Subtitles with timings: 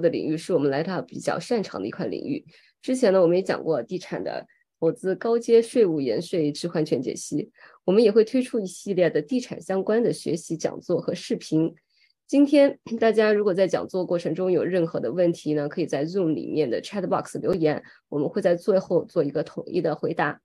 [0.00, 2.44] 的领域是我们莱塔比较擅长的一块领域。
[2.82, 4.46] 之前呢，我们也讲过地产的
[4.78, 7.50] 投资高阶税务延税置换权解析，
[7.84, 11.74] 我们也会推出一系列的地产相关的学习讲座和视频。
[12.26, 20.40] 今天大家如果在讲座过程中有任何的问题呢，可以在 Zoom 里面的 Chat Box 留言，我们会在最后做一个统一的回答。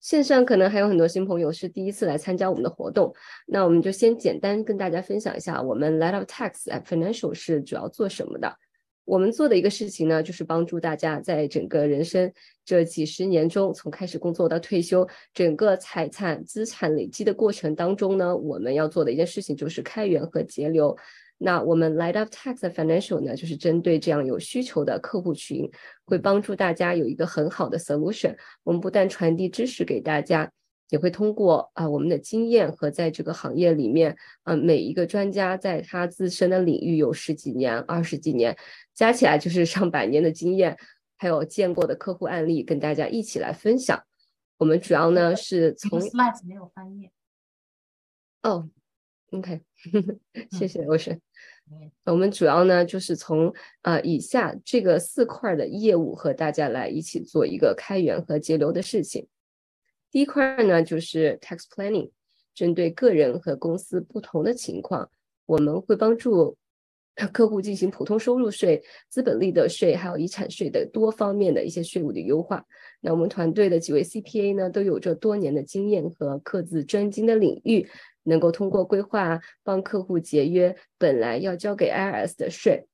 [0.00, 3.12] 线上可能还有很多新朋友是第一次来参加我们的活动，
[3.46, 8.56] 那我们就先简单跟大家分享一下我们 Light of Tax at Financial 是主要做什么的。
[9.04, 12.32] 我们做的一个事情呢，就是帮助大家在整个人生
[12.64, 20.96] 这几十年中，从开始工作到退休，整个财产资产累积的过程当中呢，我们要做的一件事情就是开源和节流。
[21.38, 25.70] 那我们 Light Up Tax Financial 呢，就是针对这样有需求的客户群，
[26.04, 28.36] 会帮助大家有一个很好的 solution。
[28.62, 30.50] 我们不但传递知识给大家。
[30.90, 38.56] 也会通过啊我们的经验和在这个行业里面，嗯，每一个专家在他自身的领域有十几年、二十几年，
[38.94, 40.78] 加起来就是上百年的经验，
[41.16, 44.00] 还有见过的客户案例，跟大家一起来分享。
[44.58, 47.10] 我们主要呢是从 slides 没有翻页。
[48.44, 48.68] 哦
[49.30, 49.60] ，OK，
[50.50, 51.20] 谢谢我是。
[52.04, 59.26] 我们主要呢就是从呃以下这个四块的业务和大家来一起做一个开源和节流的事情。
[60.12, 62.10] 第一块呢，就是 tax planning，
[62.54, 65.10] 针对个人和公司不同的情况，
[65.44, 66.56] 我们会帮助
[67.32, 72.64] 客户进行普通收入税、资本利得税还有遗产税的多方面的一些税务的优化。
[73.00, 77.88] 那我们团队的几位 CPA 呢，都有着多年的经验和各自专精的领域，
[78.26, 82.86] 能够通过规划帮客户节约本来要交给 IRS 的税，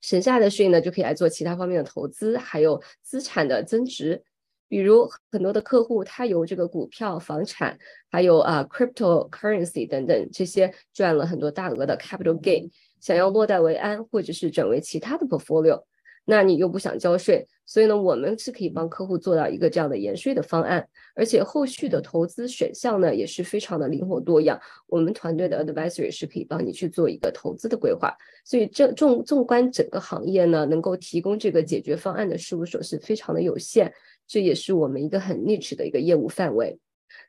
[0.00, 4.22] 省下的税呢，就可以来做其他方面的投资，还有资产的增值。
[4.68, 7.78] 比如很多的客户，他有这个股票、房产，
[8.10, 15.82] 还有啊 cryptocurrency 等等这些赚了很多大额的 capital gain，想要落袋为安，或者是转为其他的 portfolio，
[16.24, 33.92] 那你又不想交税，所以呢，我们是可以帮客户做到一个这样的延税的方案，而且后续的投资选项呢也是非常的灵活多样，我们团队的 advisory 是可以帮你去做一个投资的规划，所以这纵纵观整个行业呢，能够提供这个解决方案的事务所是非常的有限。
[34.28, 36.78] 这也是我们一个很 niche 的一个业务范围。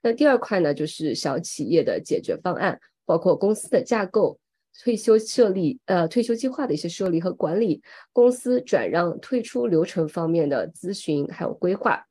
[0.01, 4.39] 那第二块呢，就是小企业的解决方案，包括公司的架构、
[4.81, 12.05] 退休设立、呃退休计划的一些设立和管理、公司转让、退出流程方面的咨询还有规划。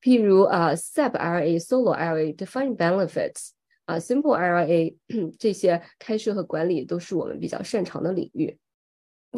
[0.00, 3.50] 譬如啊，SEP IRA、Solo IRA、Defined Benefits
[3.84, 4.96] 啊、Simple IRA
[5.38, 8.58] 这些开设和管理都是我们比较擅长的领域。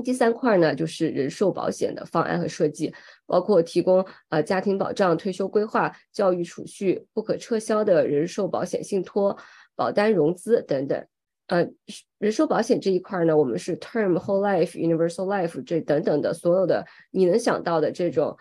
[0.03, 2.93] 第三块呢，就是人寿保险的方案和设计，
[3.27, 9.39] 包括提供呃家庭保障、退休规划、教育储蓄、不可撤销的人寿保险信托、
[9.77, 11.07] 保单融资等等。
[11.47, 11.69] 呃，
[12.19, 18.37] 人寿保险这一块呢，我们是 Term、Whole Life、Universal Life 这等等的所有的你能想到的这种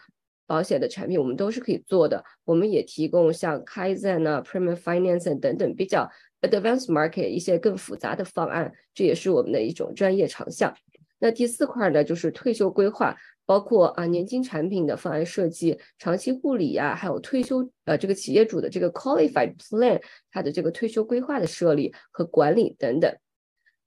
[0.48, 2.24] 保险的产品，我们都是可以做的。
[2.46, 6.10] 我们也提供像 Kaizen 啊、Premium Finance 等等比较
[6.42, 10.74] Advanced Market 一些更复杂的方案，这也是我们的一种专业长项。
[11.20, 13.16] 那第四块呢，就是退休规划，
[13.46, 23.14] 包括啊年金产品的方案设计、长期护理呀，还有退休呃这个企业主的这个 qualified plan，它的这个退休规划的设立和管理等等。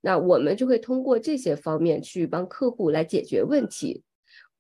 [0.03, 4.03] 那我们就会通过这些方面去帮客户来解决问题。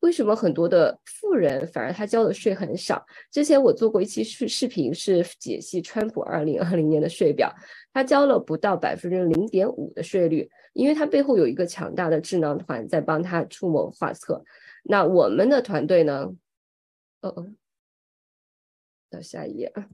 [0.01, 3.05] 为什么很多的富人反而他交的税很少？
[3.33, 7.53] 之前我做过一期视视频，是解析川普二零二零年的税表，
[7.93, 14.45] 他交了不到百分之零点五的税率，因为他背后有一个强大的智囊团在帮他出谋划策。
[14.89, 16.35] 那我们的团队呢？
[17.21, 17.53] 哦哦，
[19.11, 19.89] 到下一页啊。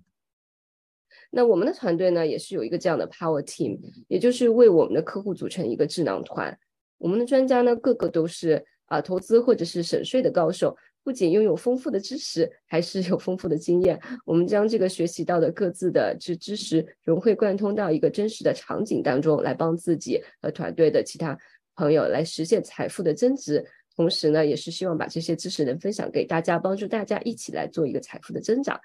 [1.30, 6.58] 那我们的团队呢，也是有一个这样的 power team，也就是为我们的客户组成一个智囊团。
[6.98, 8.64] 我们的专家呢，个个都是。
[8.86, 13.98] 啊，投资或者是省税的高手，不仅拥有丰富的知识，还是有丰富的经验。
[14.22, 21.38] 我们将这个学习到的各自的知知识融会贯通到一个真实的场景当中，来帮自己和团队的其他
[21.75, 23.64] 朋友来实现财富的增值。
[23.97, 28.81] 同时呢，也是希望把这些知识能分享给大家，帮助大家一起来做一个财富的增长。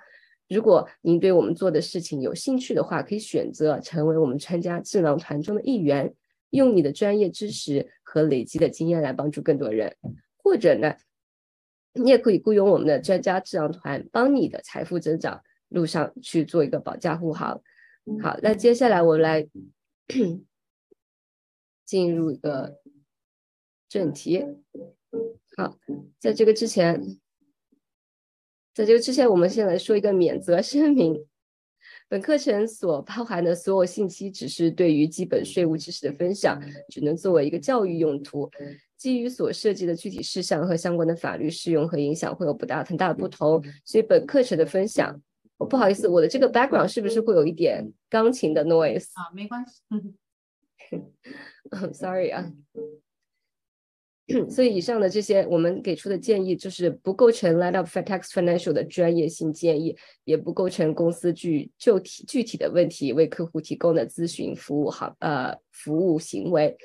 [0.49, 6.13] 如果您对我们做的事情有兴趣的话，可以选择成为我们参加智囊团中的一员。
[6.51, 9.93] 用你的专业知识和累积的经验来帮助更多人，
[10.37, 10.95] 或者呢，
[11.91, 17.61] 你也可以雇佣我们的专家智囊团，帮你的财富增长路上去做一个保驾护航。
[18.23, 19.45] 好，那接下来我们来
[21.83, 22.79] 进入一个
[23.89, 24.45] 正题。
[25.55, 25.77] 好，
[26.19, 27.01] 在这个之前，
[28.73, 31.25] 在这个之前，我们先来说一个免责声明。
[32.09, 38.49] 本课程所包含的所有信息只是对于基本税务知识的分享，只能作为一个教育用途。
[38.95, 45.21] 基于所涉及的具体事项和相关的法律适用和影响会有不大很大的不同，所以本课程的分享，
[45.57, 49.29] 我不好意思，我的这个 background 是不是会有一点钢琴的 noise 啊？
[49.35, 49.81] 没关系，
[51.69, 52.51] 嗯，sorry 啊。
[54.51, 59.95] 所以以上的这些我们给出的建议，就是不构成 Light Up Tax Financial 的专业性建议，
[60.25, 66.75] 也不构成公司具就体具体的问题为客户提供的咨询服务行呃服务行为。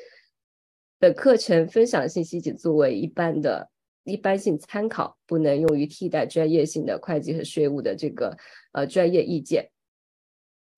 [1.00, 3.68] 本课程分享信息仅作为一般的
[4.04, 8.36] 一般性参考，不能用于替代专业性的会计和税务的这个
[8.70, 9.68] 呃专业意见。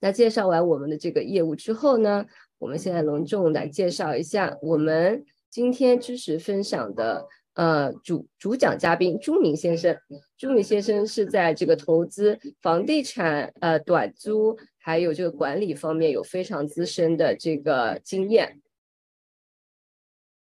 [0.01, 2.25] 那介绍完我们的这个业务之后呢，
[2.57, 5.27] 我们现在隆重来介绍一下我们。
[5.55, 9.97] 今天知识分享的呃主主讲嘉宾朱明先生，
[10.37, 18.61] 朱明先生是在这个投资房地产呃短租还有这个管理方面有非常资深的这个经验。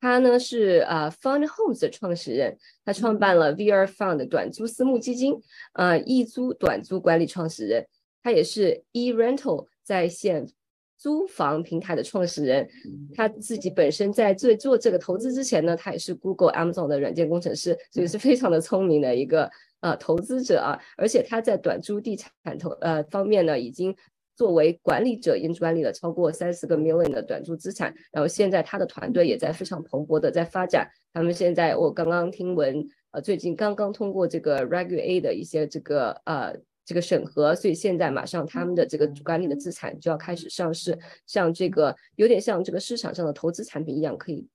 [0.02, 7.88] 他呢是呃 Fund Homes 的创始人，他创办了 VR Fund 短租私募基金，呃易租短租管理创始人，
[8.22, 10.48] 他也是 E Rental 在线。
[10.98, 12.68] 租房平台的创始人，
[13.14, 19.50] 他自己本身在做做这个投资之前呢，他也是 Google、Amazon 的软件工程师，所以是非常的聪明的一个
[19.82, 20.80] 呃投资者啊。
[20.98, 23.96] 而且他在短租地产投呃方面呢，已经
[24.36, 27.94] 作为管理者，已经管理了超过三十个 million 的短租资产。
[28.12, 30.90] 然后现在他的团队也在非常蓬勃的在发展。
[31.14, 36.56] 他们现在我刚刚听闻，呃，最近刚刚通过这个 Regular A 的一些这个呃。
[36.88, 44.48] 这个审核，所以现在马上他们的这个管理的资产就要开始上市，像这个有点像这个市场上的投资产品一样，可以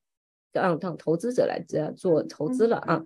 [0.50, 3.04] 让让投资者来这做投资了啊。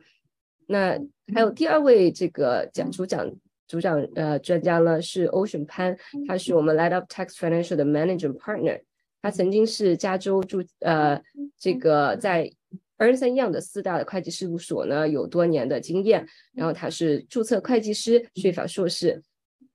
[0.69, 0.97] 那
[1.35, 3.29] 还有第二位这个讲主讲
[3.67, 5.99] 主讲呃专家呢是 Ocean 潘，
[6.29, 8.81] 他是我们 Light Up Tax Financial 的 Managing Partner，
[9.21, 11.21] 他曾经是加州驻呃
[11.59, 12.53] 这个在。
[12.99, 19.23] Ernst Young 的四大的会计事务所呢，有多年的经验，然后他是注册会计师、税法硕士，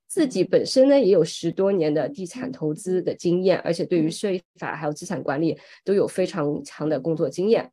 [0.07, 7.71] 自己本身呢也有十多年的地产投资的经验，而且对于税法还有资产管理都有非常强的工作经验。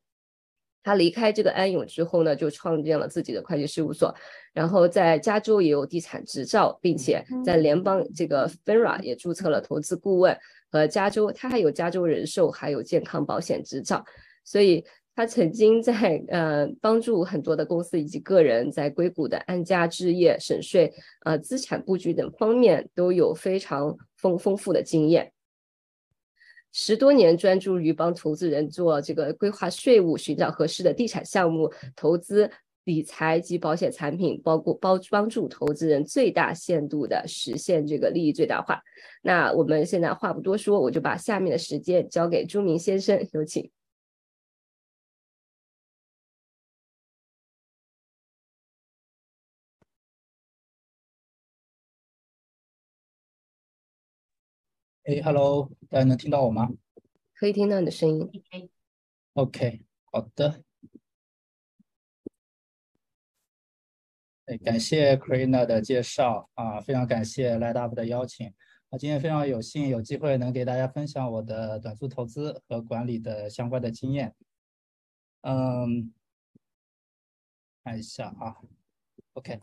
[0.83, 4.15] 他离开这个安永之后呢，就创建了自己的会计事务所，
[4.53, 10.39] 然后在加州也有地产执照，并且在联邦这个 FINRA 也注册了投资顾问
[10.71, 14.05] 和加州，他还有加州人寿还有健康保险执照，
[14.45, 14.85] 所以。
[15.19, 20.95] 他曾经在呃帮助很多的公司以及个人在硅谷的安家置业、省税、
[21.25, 25.33] 呃资产布局等方面都有非常丰丰富的经验。
[26.71, 32.49] 十多年专注于帮投资人做这个规划税务、寻找合适的地产项目、投资
[32.85, 38.81] 理财及保险产品，包括帮帮助投资人最大限度的实现这个利益最大化。
[39.23, 43.69] 那我们现在话不多说，我就把下面的时间交给朱明先生，有请。
[55.09, 56.69] 哎，Hello，大家能听到我吗？
[57.35, 58.71] 可以听到你的声音。
[59.33, 59.81] OK，
[60.13, 60.63] 好的。
[64.45, 68.49] 哎，感谢 Karina 的介绍啊，非常感谢 Light Up 的邀请
[68.91, 74.35] 啊，今天非常有幸有机会能给大家分享我的短租投资和管理的相关的经验。
[75.41, 76.13] 嗯，
[77.83, 78.59] 看一下啊
[79.33, 79.59] ，OK。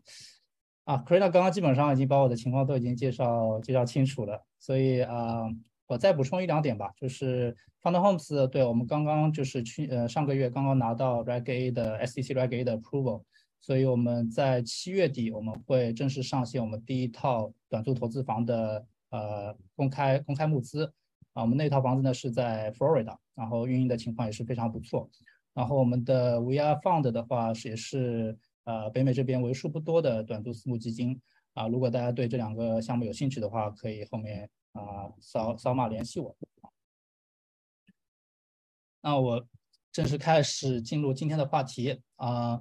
[0.85, 5.41] 啊，Krina 刚刚基本上已经把我的情况都已经介绍介绍清楚了，所以啊，
[5.87, 13.23] 我再补充一两点吧，就是 Found Homes 对我们刚刚就是去呃上个月刚刚拿到 Reg A 的 SEC Reg A 的 Approval，
[13.59, 20.85] 所以我们在七月底我们会正式上线我们第一套短租投资房的呃公开公开募资
[21.33, 25.09] 啊，我们那套房子呢是在 Florida，然后运营的情况也是非常不错，
[25.55, 28.37] 然后我们的 VR Fund 的话是也是。
[28.65, 31.21] 呃，北美这边为数不多的短租私募基金
[31.53, 36.35] 啊，如果大家对这两个项目有兴趣的话，可以后面啊扫扫码联系我。
[39.01, 39.47] 那我
[39.91, 42.59] 正式开始进入今天的话题啊，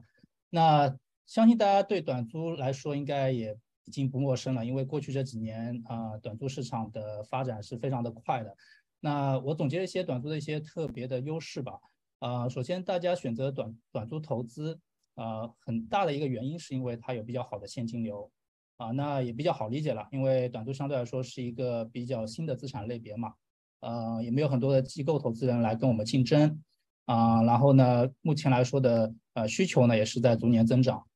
[0.50, 0.94] 那
[1.26, 8.54] 相信大家对短租来说应该也已经不陌生了，因为过去这几年啊，短租市场的发展是非常的快的。
[9.00, 11.80] 那我总结一些短租的一些特别的优势吧。
[12.18, 14.78] 啊，首先大家选择短短租投资。
[15.16, 18.30] 呃，很大的一个原因是因为它有比较好的现金流，
[18.76, 23.32] 啊，那也比较好理解了，因为短租相对来说是一个比较新的资产类别嘛，
[23.80, 26.60] 呃，也没有很多的机构投资人来跟我们竞争，
[27.04, 31.06] 啊，然后呢，目前来说的呃需求呢也是在逐年增长，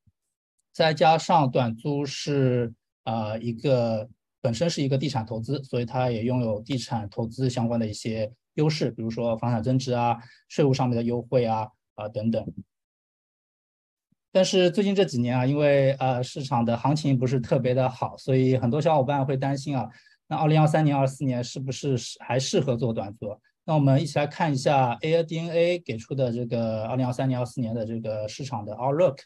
[0.72, 4.08] 再加上短租是呃一个
[4.40, 10.16] 本身是一个地产投资，所以它也拥有地产投资相关的一些优势，比如说房产增值啊、
[10.48, 12.46] 税务上面的优惠啊啊等等。
[14.30, 19.88] 但是最近这几年啊，因为呃市场的行情不是特别的好，所以很多小伙伴会担心啊，
[20.28, 23.34] 那二零二三年、二四年是不是还适合做短租？
[23.64, 29.16] 那我们一起来看一下 AI DNA 给出的这个二零二三年、二四年的这个市场的 outlook。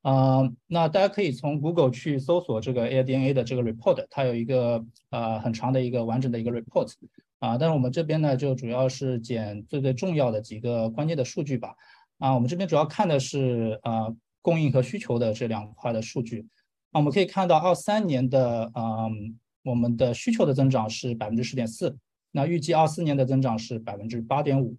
[0.00, 6.92] 啊，那大家可以从 Google 去搜索这个 AI DNA 的这个 report，它有一个呃很长的一个完整的一个 report。
[7.40, 11.74] 啊，但是我们这边呢，就主要是捡最最重要的几个关键的数据吧。
[12.18, 14.06] 啊，我们这边主要看的是啊。
[14.46, 16.46] 供应和需求的这两块的数据，
[16.92, 21.96] 那我们可以看到，二三年的嗯，我们的需求的增长是百分之十点四，
[22.30, 24.76] 那预计二四年的增长是百分之八点五，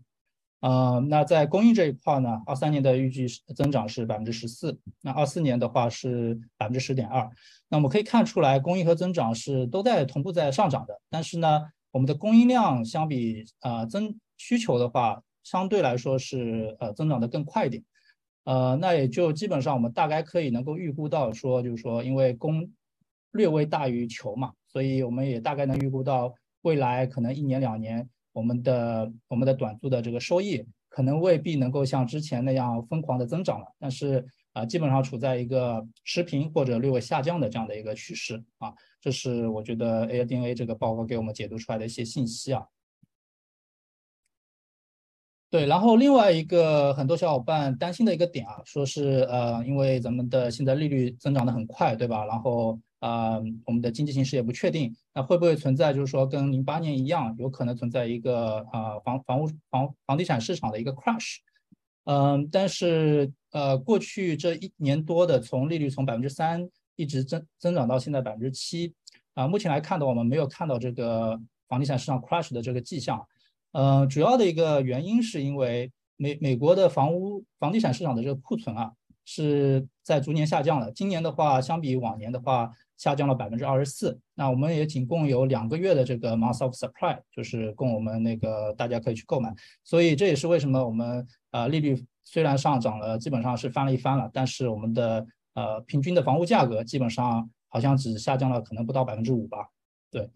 [0.62, 7.30] 呃，那在供应这一块呢，二三年的预计增长是百分之十四，那二四年的话是百分之十点二，
[7.68, 17.84] 那我们可以看出来，供应和增长是都在同步在上涨的，但是呢，我们的供应量相比啊增需求的话，相对来说是呃增长的更快一点。
[18.48, 22.66] 呃，那也就基本上我们大概可以能够预估到，说就是说，因为供
[23.32, 42.66] 略微大于求嘛，所以我们也大概能预估到未来可能一年两年，我们的我们的短租的这个收益可能未必能够像之前那样疯狂的增长了，但是啊，基本上处在一个持平或者略微下降的这样的一个趋势啊，这是我觉得 ai dna 这个报告给我们解读出来的一些信息啊。
[45.50, 52.26] 对，然后另外一个很多小伙伴担心的一个点啊，说是呃，因为咱们的现在利率增长的很快，对吧？
[52.26, 61.38] 然后啊，我们的经济形势也不确定，那会不会存在就是说跟零八年一样，有可能存在一个啊房房屋房房地产市场的一个 crash？
[62.04, 68.94] 嗯，但是呃，过去这一年多的从利率从百分之三一直增增长到现在百分之七
[69.34, 71.40] 啊，目前来看的话，我们没有看到这个
[71.70, 73.26] 房地产市场 crash 的这个迹象。
[73.72, 78.92] 呃，主要的一个原因是因为美美国的房屋房地产市场的这个库存啊
[79.26, 80.92] 是在逐年下降的。
[80.92, 84.20] 今年的话，相比往年的话，下降了百分之二十四。
[84.34, 89.54] 那我们也仅供有两个月的这个 month of supply，就是供我们那个大家可以去购买。
[89.84, 99.68] 所以这也是为什么我们呃利率虽然上涨了，基本上是翻了一番了，但是我们的呃平均的房屋价格基本上好像只下降了可能不到百分之五吧。
[100.10, 100.30] 对。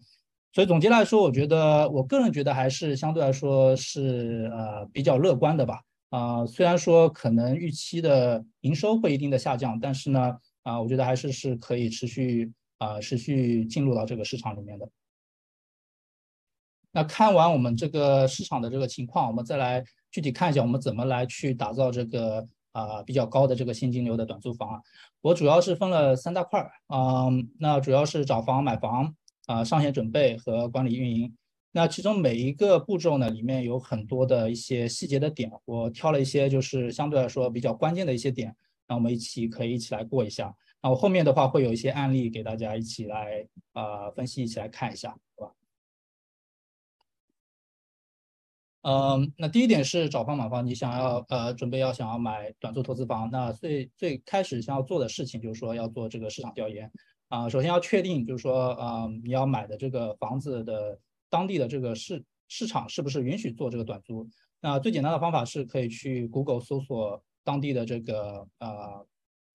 [0.52, 5.80] 所以总结来说，我觉得我个人觉得还是相对来说是呃比较乐观的吧。
[6.10, 14.86] 啊，虽然说可能预期的营收会一定的下降，但是呢，啊，我觉得还是是可以持续啊持续进入到这个市场里面的。
[16.90, 24.82] 那看完我们这个市场的这个情况，我们再来具体看一下我们怎么来去打造这个啊比较高的这个现金流的短租房啊。
[25.22, 29.14] 我主要是分了三大块儿啊，那主要是找房买房。
[29.46, 31.34] 啊，上线准备和管理运营，
[31.72, 38.54] 那其中每一个步骤呢，里面有很多的一些细节的点，我挑了一些就是相对来说比较关键的一些点，
[38.86, 40.54] 那我们一起可以一起来过一下。
[40.80, 45.52] 那我后面的话会有一些案例给大家一起来啊分析，一起来看一下，好吧？
[48.82, 56.90] 嗯，那第一点是找房买房，你想要呃准备要想要买短租投资房，那最最开始想要做的事情就是说要做这个市场调研。
[57.32, 64.28] 啊，首先要确定，就是说，啊，你要买的这个房子的当地的这个市市场是不是允许做这个短租？
[64.60, 69.06] 那最简单的方法是可以去 Google 搜索当地的这个，呃，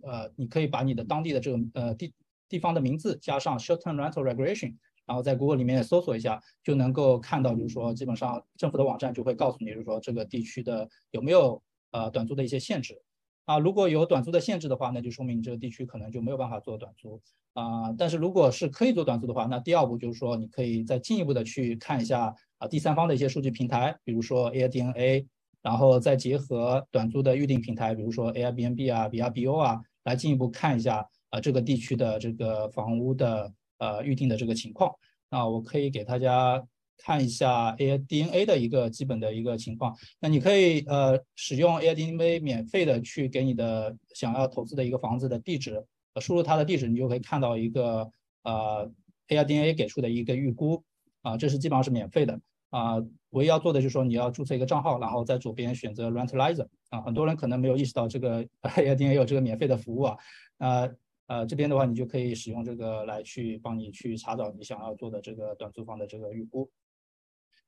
[0.02, 2.12] 呃，你可以把你的当地的这个，呃，地
[2.50, 13.00] 地方的名字加上 short-term rental regulation，然后在 Google 里面搜索一下，就能够看到，就是说，基本上政府的网站就会告诉你，就是说这个地区的有没有呃短租的一些限制。
[13.48, 17.22] 啊，如果有短租的限制的话，那就说明这个地区可能就没有办法做短租
[17.54, 17.94] 啊。
[17.98, 25.26] 但是如果是可以做短租的话，那第二步就是说，你可以再进一步的去看一下啊第三方的一些数据平台，比如说 AirDNA，
[25.62, 34.94] 然后再结合短租的预订平台，比如说 Airbnb 啊、VRBO 啊，来进一步看一下啊这个地区的这个房屋的呃预订的这个情况。
[35.30, 36.62] 那我可以给大家。
[36.98, 45.86] 看一下 AI DNA 的一个基本的一个情况，那你可以呃使用 AI DNA 免费的去给你的想要投资的一个房子的地址，
[46.20, 48.10] 输入它的地址，你就可以看到一个
[48.44, 48.92] 呃
[49.28, 50.84] AI DNA 给出的一个预估。
[51.24, 52.40] 啊，这是基本上是免费的。
[52.70, 52.96] 啊，
[53.32, 60.18] 唯一要做的就是说你要注册一个账号，然后在左边选择 Rentalizer 啊，很多人可能没有意识到这个 AI DNA 有这个免费的服务啊，
[60.60, 60.96] 呃
[61.28, 66.70] 呃这边的话你就可以使用这个来去帮你去查找你想要做的这个短租房的这个预估。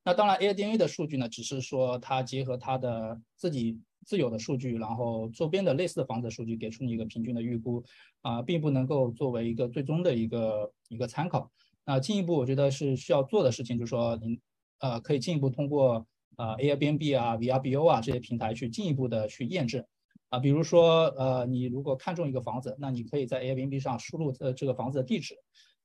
[0.10, 7.84] 那当然，AirDNA 的数据呢，只是说它结合它的自己自有的数据，然后周边的类似的房子数据，给出你一个平均的预估，
[8.24, 11.52] 啊，并不能够作为一个最终的一个一个参考。
[11.86, 14.42] 那进一步我觉得是需要做的事情，就是说您
[14.80, 19.86] 呃可以进一步通过呃 Airbnb 啊、VRBO 啊这些平台去进一步的去验证。
[20.30, 25.36] 啊，比如说呃你如果看中一个房子，那你可以在 Airbnb 上输入呃这个房子的地址，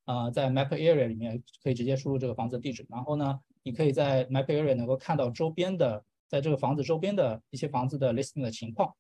[0.07, 8.95] 啊在 Map Area 里面可以直接输入这个房子的地址，然后呢你可以在 Map Area 能够看到周边的在这个房子周边的一些房子的 listing 的情况。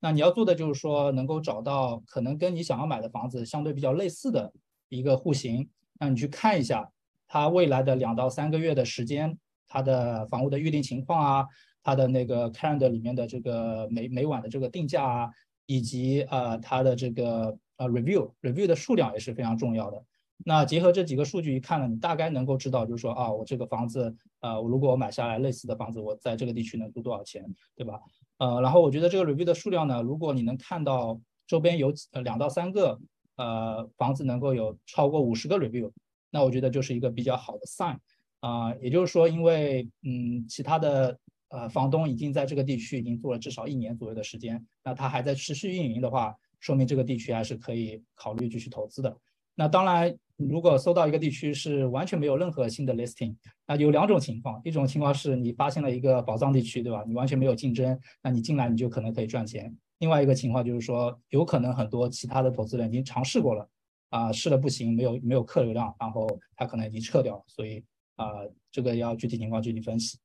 [0.00, 4.52] 那你要做的就是说，能够找到可能跟你想要买的房子相对比较类似的
[4.88, 5.68] 一个户型，
[5.98, 6.88] 那你去看一下
[7.26, 11.46] 它未来的两到三个月的时间，它的房屋的预定情况啊，
[11.82, 15.30] 它的那个 calendar 里面的这个每每晚的这个定价啊，
[15.66, 20.04] 以及呃它的这个呃 review review 的数量也是非常重要的。
[20.38, 27.44] 那结合这几个数据一看呢，你大概能够知道，就是说啊，我这个房子，呃，如果我买下来类似的房子，我在这个地区能租多少钱，
[27.76, 28.00] 对吧？
[28.38, 31.92] 呃，然后我觉得这个 review 的数量呢，如果你能看到周边有
[32.24, 32.98] 两到三个
[33.36, 35.90] 呃房子能够有超过五十个 review，
[36.30, 37.96] 那我觉得就是一个比较好的 sign
[38.40, 41.16] 啊，也就是说，因为嗯其他的
[41.48, 49.16] 呃房东已经在这个地区已经做了至少一年左右的时间，那他还在持续运营的话，说明这个地区还是可以考虑继续投资的。
[49.54, 50.16] 那当然。
[50.36, 53.36] 如果搜到一个地区是完全没有任何新的 listing，
[53.68, 57.04] 那有两种情况，一种情况是你发现了一个宝藏地区，对吧？
[57.06, 59.72] 你完全没有竞争，那你进来你就可能可以赚钱。
[59.98, 63.68] 另外一个情况就是说，有可能很多其他的投资人已经尝试过了，
[64.10, 67.84] 啊，试了不行，没有没有客流量，然后他可能已经撤掉了，所以
[68.16, 68.26] 啊，
[68.72, 70.18] 这个要具体情况具体分析。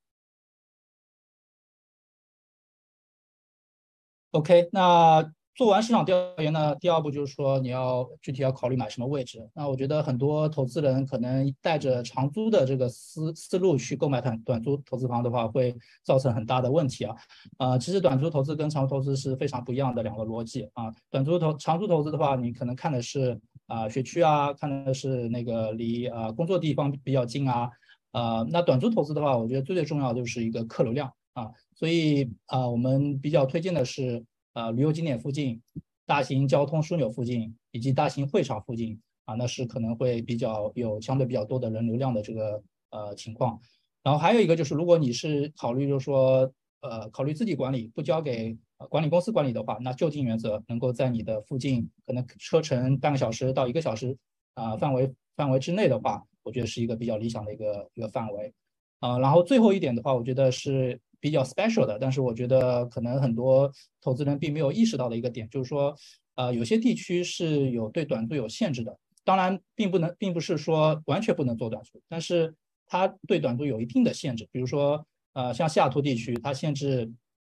[4.33, 5.31] OK，那。
[5.59, 9.45] 做完市场调研呢，第二步就是说你要具体要考虑买什么位置。
[9.53, 17.13] 那我觉得很多投资人可能带着长租的这个思思路去购买短短租投资房的话，会造成很大的问题啊。
[17.57, 20.85] 啊，其实短租投资跟长租投资是非常不一样的两个逻辑啊。
[21.11, 23.37] 短租投长租投资的话，你可能看的是
[23.67, 27.69] 啊学区啊，看的是那个离啊工作地方比较近啊。
[28.13, 31.51] 呃，那短租投资的话，我觉得最最重要就是一个客流量啊。
[31.75, 34.23] 所以啊，我们比较推荐的是。
[34.53, 35.61] 呃，旅游景点附近、
[36.05, 43.59] 大型交通枢纽附近以及大型会场附近啊，那是可能会比较有相对比较多的人流量的这个呃情况。
[44.03, 48.57] 然后还有一个就是，如果你是考虑就是说呃考虑自己管理，不交给
[48.89, 54.17] 管理公司管理的话，那就近原则能够在你的附近，可能车程半个小时到一个小时
[54.55, 58.51] 啊范围范围之内的话，我觉得是一个比较理想的一个一个范围。
[58.99, 60.99] 啊，然后最后一点的话，我觉得是。
[61.19, 65.95] 比较 special 的，但是我觉得可能很多投资人并没有意识到的一个点，就是说，
[66.35, 68.97] 呃，有些地区是有对短租有限制的。
[69.25, 72.55] 当然，并不能，并不是说完全不能做短租，但是
[72.87, 74.47] 它对短租有一定的限制。
[74.51, 77.11] 比如说，呃，像西雅图地区，它限制，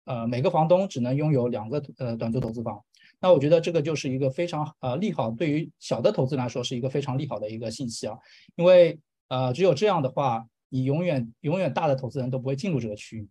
[0.05, 2.83] 呃，每个房东只能拥有两个呃短租投资房。
[3.21, 8.19] 那我觉得这个就是一个非常呃利好，对于小的投资来说是一个非常利好的一个信息啊，
[8.57, 8.99] 因为
[9.29, 13.29] 呃只有这样的话，你永远永远大的投资人都不会进入这个区域。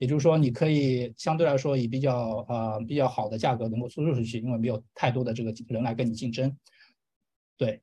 [0.00, 6.56] 也就是说，你可以相对来说以比较呃比较好的价格能够出售出去，因为没有太多的这个人来跟你竞争。
[7.58, 7.82] 对，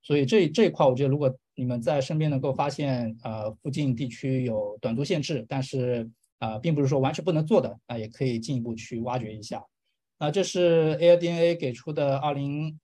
[0.00, 9.62] 所以这这一块，我觉得如果你们在身边能够发现呃附近地区有短租限制，但是啊并不是说完全不能做的，那也可以进一步去挖掘一下。
[10.18, 12.80] 那这是 AirDNA 给出的二零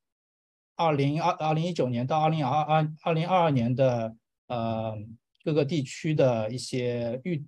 [0.76, 4.14] 二零二二零一九年到二零二二二零二二年的
[4.48, 4.98] 呃
[5.42, 7.42] 各个地区的一些预。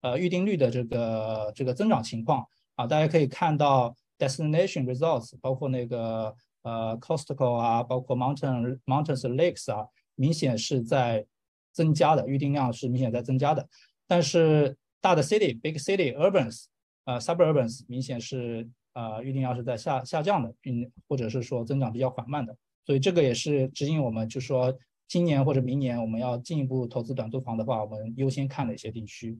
[0.00, 11.26] 呃，预定率的这个这个增长情况啊，大家可以看到 destination results，包括那个呃 Costco 啊，包括 Mountain Mountains Lakes 啊，明显是在
[11.72, 13.68] 增加的，预定量是明显在增加的。
[14.06, 16.64] 但是大的 city big city urbans
[17.04, 22.56] 呃 suburbans 明显是呃预定量是在下下降的，并或者是说增长比较缓慢的。
[22.86, 24.72] 所以这个也是指引我们，就说
[25.08, 29.38] 今年或者明年我们要进一步投资短租房的话，我们优先看的一些地区。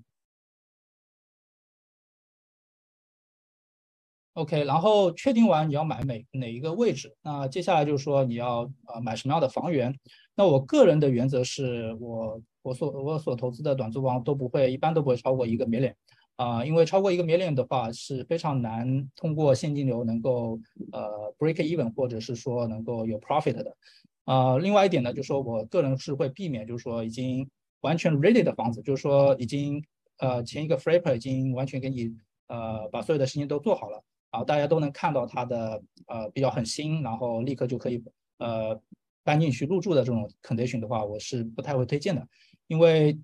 [4.38, 9.92] OK，然后确定完你要买哪哪一个位置，那接下来就是说你要呃买什么样的房源。
[10.36, 15.92] 那我个人的原则是我我所我所投资的短租房都不会，一般都不会超过一个 million
[16.36, 20.60] 啊，因为超过一个 million 的话是非常难通过现金流能够
[20.92, 23.76] 呃 break even 或者是说能够有 profit 的
[24.24, 24.56] 啊。
[24.58, 29.82] 另外一点呢，就是说我个人是会避免，就是说已经完全 ready 的房子，就是说已经
[30.18, 32.14] 呃前一个 flipper 已经完全给你
[32.46, 34.00] 呃把所有的事情都做好了。
[34.30, 38.02] 啊，大家都能看到它的呃比较很新，然后立刻就可以
[38.38, 38.80] 呃
[39.24, 42.26] 搬进去入住的这种 condition 的话，我是不太会推荐的，
[42.66, 43.18] 因为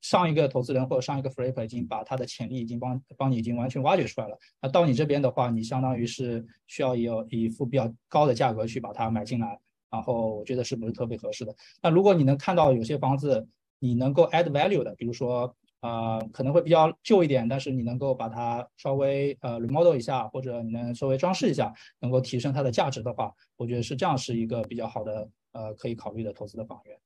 [0.00, 9.58] 上一个投资人或者上一个 flip 已经把它的潜力已经帮帮你已经完全挖掘出来了，那到你这边的话，你相当于是需要有以付比较高的价格去把它买进来
[9.90, 11.54] 然后我觉得是不是特别合适的。
[11.82, 26.98] 那如果你能看到有些房子你能够 add value 的，比如说啊可能会比较旧一点，但是你能够把它稍微呃 remodel 一下，或者你能稍微装饰一下，能够提升它的价值的话，我觉得是这样是一个比较好的呃可以考虑的投资的房源。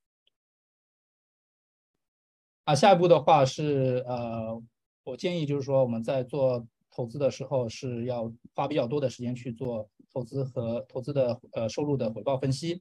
[2.65, 4.63] 啊，下一步的话是呃，
[5.03, 12.81] 我建议就是说我们在做投资的时候是要花比较多的时间去做投资和投资的呃收入的回报分析。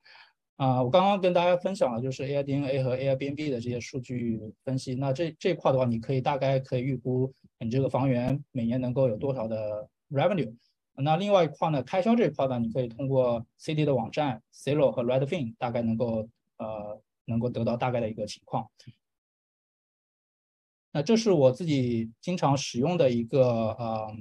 [0.60, 4.94] 啊，我刚刚跟大家分享了就是 Airbnb 和 Airbnb 的这些数据分析。
[4.94, 10.54] 那这这块的话，你可以大概可以预估你这个房源每年能够有多少的 revenue。
[10.96, 18.70] 那另外一块呢，开销这一块呢，你可以通过 CD 的网站 Zillow 和 Redfin 大概能够呃能够得到大概的一个情况。
[20.92, 24.14] 那这是我自己经常使用的一个呃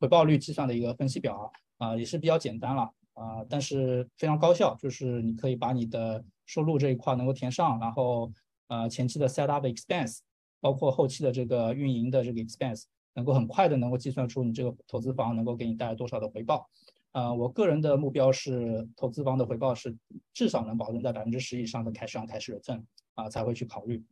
[0.00, 8.30] 回报率计算的一个分析表啊，啊也是比较简单了啊，但是非常高效，就是你可以把你的收入这一块能够填上，然后
[8.68, 10.18] 呃前期的 set up expense，
[10.60, 16.68] 包括后期的这个运营的这个 expense，能够很快的能够计算出你这个投资房能够给你带来多少的回报。
[17.12, 19.96] 呃，我个人的目标是投资房的回报是
[20.34, 24.04] 至少能保证在百分之十以上的 cash on cash return 啊才会去考虑。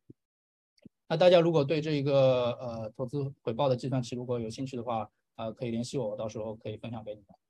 [1.07, 7.44] 那大家如果对这个呃投资回报的计算器如果有兴趣的话，呃，可以联系我，我到时候可以分享给你们。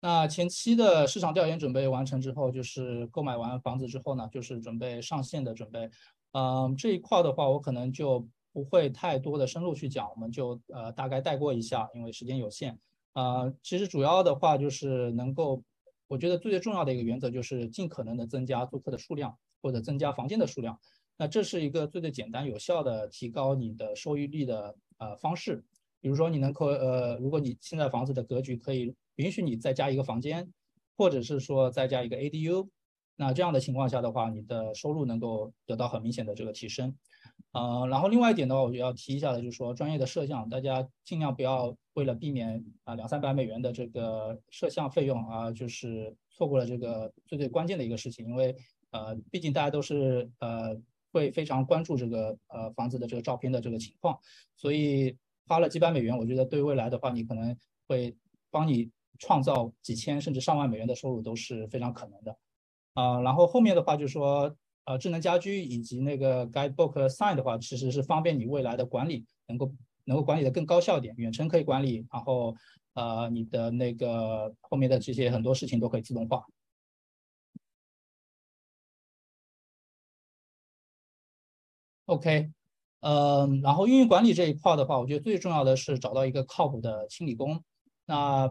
[0.00, 5.90] 那前期的市场调研准备完成之后，就是购买完房子之后呢，就是准备上线的准备。
[6.32, 12.78] 嗯，这一块的话，我可能就不会太多的深入去讲，我们就呃大概带过一下，因为时间有限。
[13.12, 15.62] 呃，其实主要的话就是能够。
[16.08, 20.76] 我觉得最最重要的一个原则就是尽可能的增加租客的数量或者增加房间的数量。
[21.16, 25.62] 那这是一个最最简单有效的提高你的收益率的呃方式。
[26.00, 30.52] 比如说你能够呃，如果你现在房子的格局可以允许你再加一个房间，
[30.96, 32.68] 或者是说再加一个 ADU，
[33.16, 36.96] 那这样的情况下的话，你的收入能够得到很明显的这个提升。
[37.52, 48.54] 呃，然后另外一点的话，我就要提一下的就是说专业的摄像，大家尽量不要为了避免啊两三百美元的这个摄像费用啊，就是错过了这个最最关键的一个事情，因为
[48.90, 50.80] 呃，毕竟大家都是呃
[51.12, 54.18] 会非常关注这个呃房子的这个照片的这个情况，
[54.56, 57.56] 所以花了几百美元，我觉得对未来的话，你可能
[57.88, 58.16] 会
[58.50, 62.36] 帮你创造几千甚至上万美元的收入都是非常可能的
[62.94, 63.20] 啊。
[63.20, 64.52] 然后后面的话就是说。
[64.86, 69.72] 呃，智能家居以及那个 Guidebook Sign 的话，其实是方便你未来的管理，能够
[70.04, 72.56] 能够管理的更高效一点，远程可以管理，然后
[72.94, 76.44] 呃，你的那个后面的这些很多事情都可以自动化。
[82.06, 82.50] OK，
[83.00, 87.62] 嗯，然后运营管理这一块的话，我觉得最重要的是找到一个靠谱的清理工。
[88.06, 88.50] 那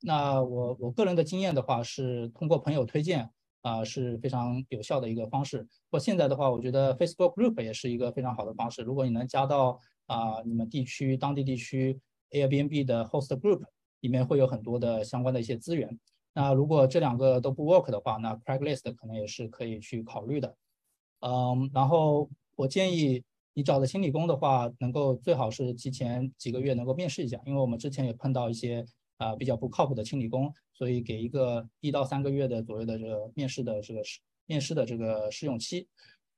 [0.00, 3.30] 那我我个人的经验的话，是通过朋友推荐。
[3.62, 5.66] 啊是非常有效的一个方式。
[5.90, 8.82] 或现在的话，我觉得 Facebook Group 也是一个非常好的方式。
[8.82, 11.98] 如果你能加到啊你们地区当地地区
[12.30, 13.64] Airbnb 的 Host Group
[14.02, 15.98] 里面，会有很多的相关的一些资源。
[16.32, 20.54] 那如果这两个都不 work 的话，那 Craigslist 可能也是可以去考虑的。
[21.22, 28.86] 嗯，然后我建议你找的清理工的话，能够最好是提前几个月能够面试一下，因为我们之前也碰到一些。
[29.18, 35.88] 啊，比较不靠谱的清理工，所以给一个一到三个月的左右的这个面试的这个试面试的这个试用期。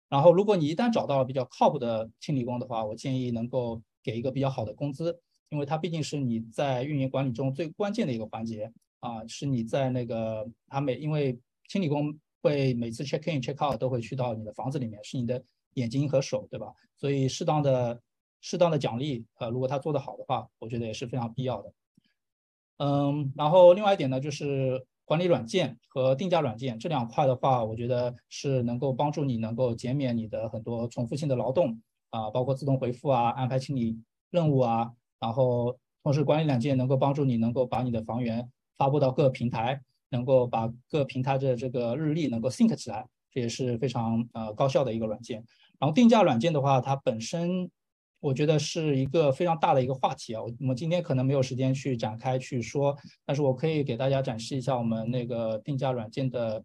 [0.09, 11.39] 然后，如果你一旦找到了比较靠谱的清理工的话，我建议能够给一个比较好的工资，因为它毕竟是你在运营管理中最关键的一个环节啊，是你在那个他每因为
[11.69, 15.43] 清理工会每次 check in check out 都会去到你的房子里面，是你的
[15.75, 16.73] 眼睛和手，对吧？
[16.97, 18.01] 所以适当的
[18.41, 21.71] 适当的奖励，呃，如果他做得好的话，我觉得也是非常必要的。
[22.79, 33.99] 嗯，然后另外一点呢，就是管理软件和定价软件这两块的话，我觉得是能够帮助你能够减免你的很多重复性的劳动啊，包括自动回复啊、安排清理
[34.31, 45.45] 任务啊，然后同时管理软件能够帮助你能够把你的房源发布到各平台，能够把各平台的这个日历能够 sync 起来，这也是非常呃高效的一个软件。
[45.81, 47.71] 然后定价软件的话，它本身。
[48.21, 56.65] 我觉得是一个非常大的一个话题啊，我我们今天可能没有时间去展开去说，但是我可以给大家展示一下我们那个定价软件的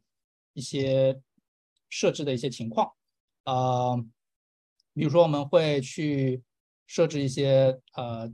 [0.53, 1.15] 一些
[1.89, 2.91] 设置的一些情况
[3.43, 3.95] 啊，
[4.95, 6.41] 比如说我们会去
[6.87, 8.27] 设置一些呃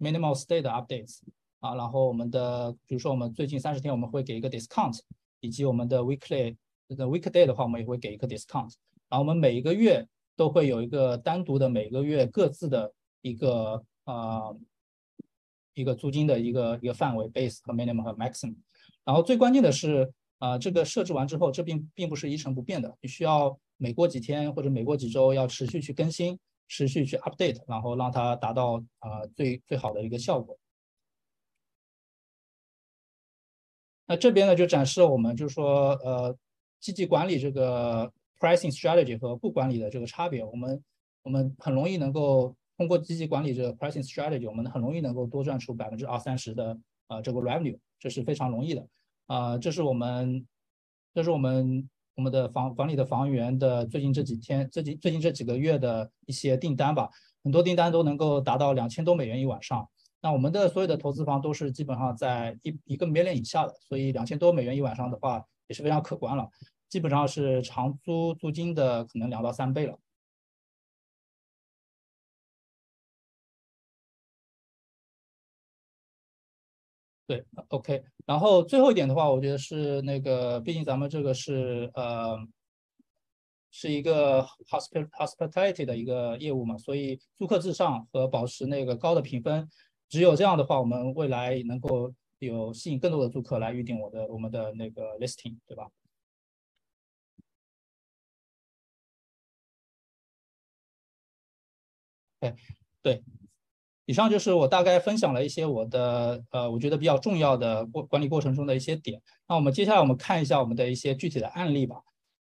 [0.00, 1.20] minimal stay 的 updates
[1.60, 4.98] 啊，然后我们的比如说我们最近三十天我们会给一个 discount，
[5.38, 6.56] 以及我们的 weekly
[6.88, 8.74] 的 weekday 的话我们也会给一个 discount，
[9.08, 10.04] 然后我们每一个月。
[10.42, 14.58] 都会有一个单独的每个月各自的一个呃
[15.74, 18.56] 一个租金的一个一个范围，base 和 minimum 和 maximum。
[19.04, 30.58] 然后最关键的是，啊，这个设置完之后，这并并不是一成不变的，你需要每过几天或者每过几周要持续去更新，持续去 update，然后让它达到啊最最好的一个效果。
[34.06, 36.36] 那这边呢就展示了我们就是说，呃，
[36.80, 40.44] 积极管理这个 pricing strategy 和不管理的这个差别。
[40.44, 40.82] 我们
[41.22, 46.76] 我们很容易能够通过积极管理这个 pricing strategy，我们很容易能够多赚出百分之二三十的
[47.06, 48.84] 呃这个 revenue，这是非常容易的。
[49.26, 50.44] 啊，这是我们
[51.14, 57.08] 这是我们我们的房房里的房源的最近这几天最近最近这几个月的一些订单吧，
[57.44, 59.88] 很多订单都能够达到两千多美元一晚上。
[60.20, 66.48] 那我们的所有的投资房都是基本上在一一个 million 以下的，所以两千多美元一晚上的话也是非常可观了，
[66.92, 69.98] 基本上是长租租金的可能两到三倍了。
[77.26, 78.04] 对，OK。
[78.26, 82.36] 然后最后一点的话，我觉得是那个，毕竟咱们这个是呃
[83.70, 89.66] 是一个 hospitality 的一个业务嘛，所以租客至上和保持那个高的评分。
[90.10, 95.88] 只有这样的话，我们未来能够有吸引更多的租客来预定我的我们的那个 listing，对吧？
[102.42, 102.54] 对
[103.02, 103.22] 对，
[104.04, 109.22] 以上就是我大概分享了一些我的呃，我觉得比较重要的过管理过程中的一些点。
[109.48, 111.96] 那我们接下来我们看一下我们的一些具体的案例吧。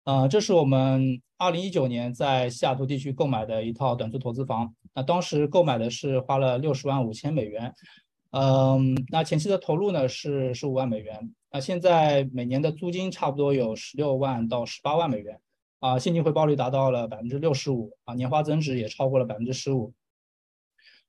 [0.04, 4.72] 呃，这是我们二零一九年在西雅图地区购买的一套短租投资房。
[4.94, 7.74] 那当时购买的是花了六十万五千美元，
[8.32, 11.34] 嗯，那前期的投入呢是十五万美元。
[11.52, 15.40] 那现在每年的租金差不多有十六万到十八万美元，
[15.80, 19.94] 啊，现金回报率达到了百分之六十五，啊，年化增值也超过了百分之十五。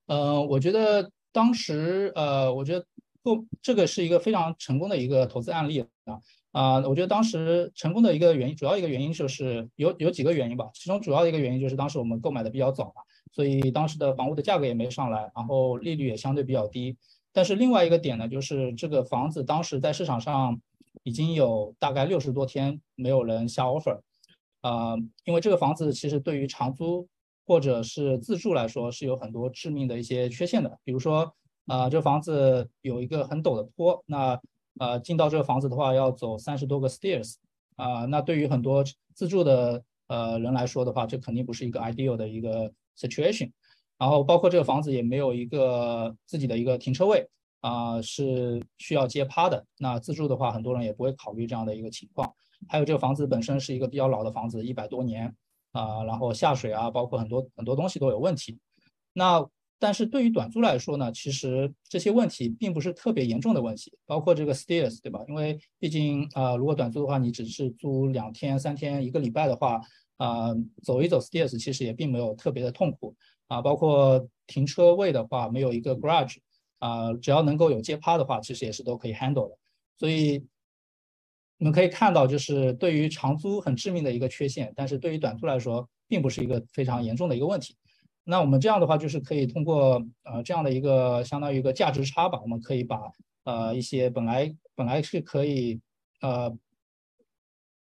[0.06, 2.84] 嗯，我觉得当时，呃，我觉得
[3.22, 6.20] 购这个是一个非常成功的一个投资案例啊。
[6.52, 10.68] 啊，我觉得当时成功的一个原因，主要一个原因就是有有几个原因吧。
[10.72, 13.02] 其中主要的一个原因就是当时我们购买的比较早嘛，
[13.32, 16.96] 所以当时的房屋的价格也没上来，然后利率也相对比较低。
[17.32, 20.58] 但是另外一个点呢，就是这个房子当时在市场上
[21.02, 24.00] 已经有大概六十多天没有人下 offer，
[24.60, 27.08] 啊，因为这个房子其实对于长租
[27.46, 31.34] 或者是自住来说是有很多致命的一些缺陷的，比如说
[31.66, 34.40] 啊，这房子有一个很陡的坡，那
[34.78, 37.34] 呃，进到这个房子的话，要走三十多个 stairs，
[37.76, 43.50] 啊，那对于很多自住的呃人来说的话，这肯定不是一个 ideal 的一个 situation。
[43.98, 47.28] 然后包括这个房子也没有一个自己的一个停车位，
[47.60, 49.66] 啊，是需要接趴的。
[49.78, 52.32] 那自住的话，很多人也不会考虑这样的一个情况。
[52.66, 55.32] 还有这个房子本身是一个比较老的房子，一百多年，
[55.72, 58.58] 啊，然后下水啊，包括很多很多东西都有问题。
[59.12, 59.46] 那
[59.78, 65.20] 但是对于短租来说呢，其实这些问题并不是特别严重的问题，包括这个 stairs，对吧？
[65.28, 69.80] 因为毕竟啊，如果短租的话，你只是租两天、三天、一个礼拜的话，
[70.16, 73.14] 啊，走一走 stairs 其实也并没有特别的痛苦
[73.46, 73.62] 啊。
[73.62, 76.38] 包括停车位的话，没有一个 garage，
[76.80, 79.56] 啊，只要能够有街趴的话，其实也是都可以 handle 的。
[79.96, 80.44] 所以
[81.58, 87.76] 你们可以看到，就是对于长租很致命的一个缺陷，但是对于短租来说，并不是一个非常严重的一个问题。
[88.22, 93.10] 那我们这样的话，就是可以通过呃这样的一个相当于一个价值差吧，我们可以把
[93.44, 95.80] 呃一些本来本来是可以
[96.20, 96.56] 呃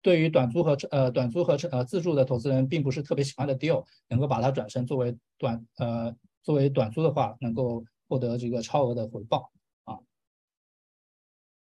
[0.01, 9.51] 对于短租和呃短租和呃自住的投资人并不是特别喜欢的 deal，能够把它转身作为短呃作为短租的话，能够获得这个超额的回报。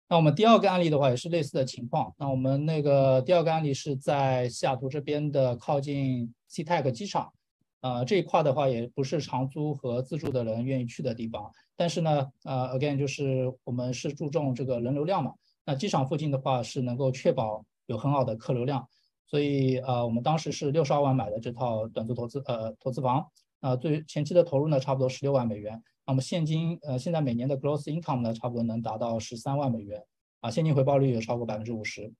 [0.10, 7.32] 那我们第二个案例的话也是类似的情况，那我们那个第二个案例是在西雅图这边的靠近 c t e c 机场。
[7.82, 15.32] 呃，这一块的话也不是长租和自住的人愿意去的地方，但是呢，呃，again 就是我们是注重这个人流量嘛。
[15.64, 18.86] 那机场附近的话是能够确保有很好的客流量，
[19.28, 23.28] 所以呃，我们当时是六十二万买的这套短租投资呃投资房，
[23.60, 30.04] 啊，最前期的投入呢差不多十六万美元，那么现金呃现在每年的 gross income 呢差不多能达到十三万美元，
[30.40, 32.12] 啊，现金回报率也超过百分之五十。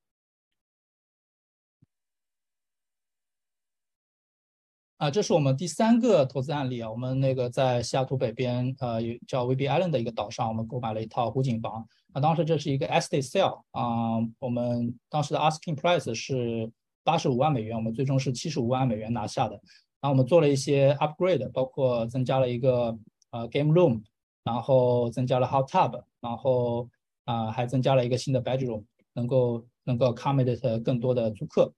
[4.98, 6.90] 啊，这是我们第三个投资案例啊。
[6.90, 11.88] 我们那个在西雅图北边，呃，叫 VB Island 的一个岛上，我们购买了一套湖景房。
[12.16, 16.72] 那当时这是一个 estate sale 啊，我们当时的 asking price 是
[17.04, 19.54] 八十五万美元，我们最终是七十五万美元拿下的。
[20.02, 22.98] 然后我们做了一些 upgrade，包括增加了一个
[23.32, 24.02] 呃 game room，
[24.44, 26.88] 然后增加了 hot tub，然后
[27.26, 31.72] 啊还增加了一个新的 bedroom，能够能够 accommodate 更多的租客。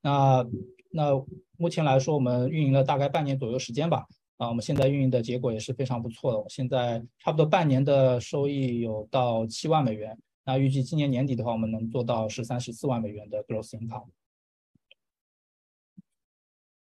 [0.00, 0.46] 那
[0.90, 1.24] 那
[1.56, 4.06] 目前来说，我们运营了大概半年左右时间吧。
[4.38, 6.38] 啊，我们现在运营的结果也是非常不错的。
[6.38, 10.18] 我现在差不多半年的收益有到七万美元。
[10.44, 14.06] 那预计今年年底的话，我们能做到十三、十四万美元的 gross income。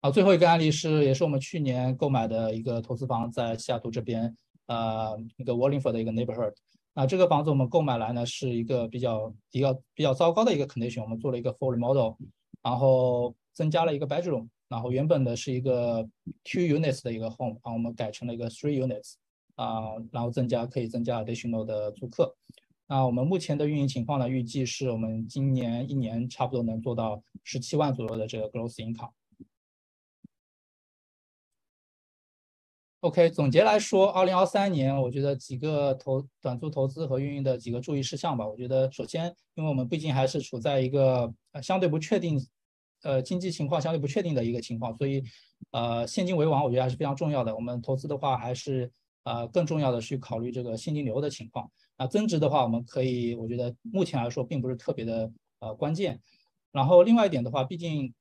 [0.01, 4.33] 好，最后一个案例是，也是我们去年购买的一个投资房，在西雅图这边，
[4.67, 6.53] 呃，一个 Wallingford 的一个 neighborhood。
[6.93, 11.01] 那这个房子我们购买来呢，是一个比较比较比较糟糕的一个 condition。
[11.01, 12.15] 我们做了一个 full remodel，
[12.61, 16.01] 然后增加了一个 bedroom，然后原本的是一个
[16.45, 19.15] two units 的一个 home，啊我们改成了一个 three units，
[19.55, 22.33] 啊，然后增加可以增加 additional 的租客。
[22.87, 29.11] 那我们目前的运营情况呢，预计是我们今年一年差不多能做到十七万左右的这个 gross income。
[33.01, 38.45] OK，总结来说，二零二三年我觉得几个投短租投资和运营的几个注意事项吧。
[38.45, 42.37] 我觉得首先，因为我们毕竟还是处在一个呃相对不确定，
[43.03, 45.23] 呃经济情况相对不确定的一个情况，所以
[45.71, 47.55] 呃现金为王，我觉得还是非常重要的。
[47.55, 48.91] 我们投资的话，还是
[49.23, 51.71] 呃更重要的去考虑这个现金流的情况。
[51.97, 56.19] 那增值的话，我们可以，我觉得目前来说并不是特别的呃关键。
[56.73, 58.13] 然后另外一点的话，毕竟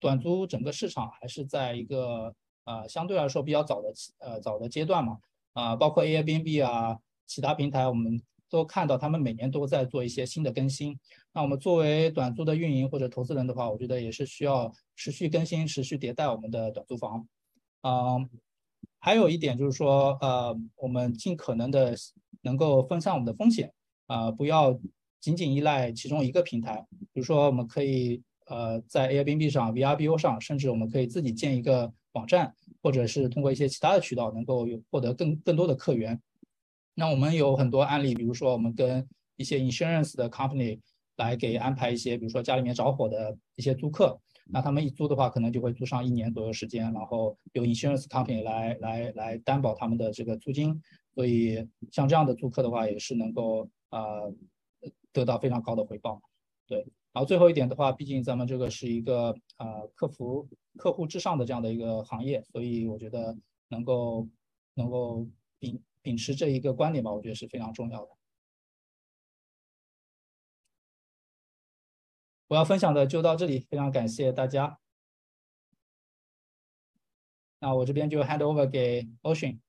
[0.00, 2.34] 短租整个市场还是在一个。
[2.66, 5.18] 啊，相对来说比较早的呃早的阶段嘛，
[5.52, 10.98] 啊，包括 Airbnb 啊，其他平台，我们都看到他们每年都在做一些新的更新。
[11.32, 17.28] 那我们作为短租的运营或者投资人的话，我觉得也是需要持续更新、持续迭代我们的短租房。
[17.82, 18.28] 嗯，
[18.98, 21.94] 还有一点就是说，呃，我们尽可能的
[22.42, 23.72] 能够分散我们的风险，
[24.08, 24.76] 啊，不要
[25.20, 26.84] 仅仅依赖其中一个平台。
[27.12, 31.92] 比如说，我们可以呃在 Airbnb 上、VRBO 上，甚至我们可以自己建一个。
[32.16, 32.52] 网站，
[32.82, 36.20] 或者是通过一些其他的渠道，能够有获得更更多的客源。
[36.94, 40.80] 那我们有很多案例，比如说我们跟一些 insurance 的 company
[41.16, 50.80] 来给安排一些，比如说家里面着火的一些租客，那他们一租的话，可能就会租上一年左右时间，然后由 insurance company 来来来担保他们的这个租金。
[51.14, 54.32] 所以像这样的租客的话，也是能够呃
[55.12, 56.20] 得到非常高的回报。
[56.66, 60.46] 对，然后最后一点的话，毕竟咱们这个是一个呃客服。
[60.76, 63.34] 客户至上的这样的一个行业，所以我觉得
[63.68, 64.28] 能够
[64.74, 65.26] 能够
[65.58, 68.10] 秉秉持这一个观点吧，我觉得是非常重要的。
[72.48, 74.78] 我要分享的就到这里，非常感谢大家。
[77.60, 79.60] 那我这边就 hand over 给 Ocean。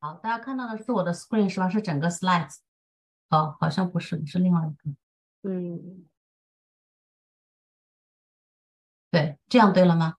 [0.00, 1.70] 好，大家看到的是我的 screen 是吧？
[1.70, 2.67] 是整个 slides？
[3.30, 4.96] 哦，好像不是，是另外一个。
[5.50, 6.04] 嗯。
[9.10, 10.14] 对，这样对了吗？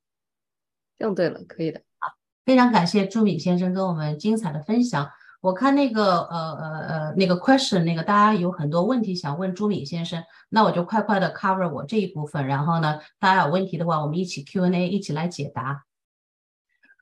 [0.98, 1.82] 这样对了，可以的。
[2.00, 2.14] 好，
[2.46, 5.10] 非常感谢朱敏先生跟我们精彩的分享。
[5.42, 15.86] 我看那个呃呃呃那个 question 那个大家有很多问题想问朱敏先生，那我就快快的 cover 我这一部分，然后呢，大家有问题的话，我们一起 Q&A 一起来解答。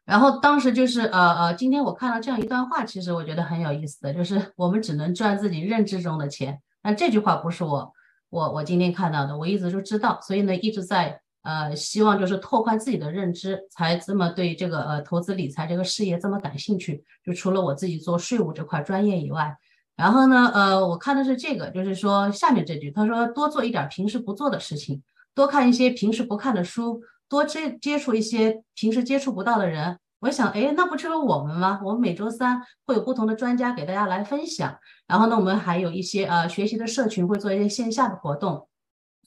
[0.08, 6.60] 然后当时就是呃呃，今天我看到这样一段话，其实我觉得很有意思的就是我们只能赚自己认知中的钱。
[6.82, 7.94] 那这句话不是我
[8.30, 11.22] 我我今天看到的，我一直就知道，所以呢一直在。
[11.44, 17.02] 呃，希望就是拓宽自己的认知，才这么对这个呃投资理财这个事业这么感兴趣。
[17.24, 19.56] 就除了我自己做税务这块专业以外，
[19.96, 25.02] 然后呢，呃，我看的是这个，就是说下面这句，他说多做一点平时不做的事情，
[25.34, 29.98] 多看一些平时不看的书，多接接触一些平时接触不到的人。
[30.20, 31.80] 我想，哎，那不就是我们吗？
[31.84, 38.68] 我们每周三会有不同的专家给大家来分享，然后呢，我们还有一些呃学习的社群，会做一些线下的活动。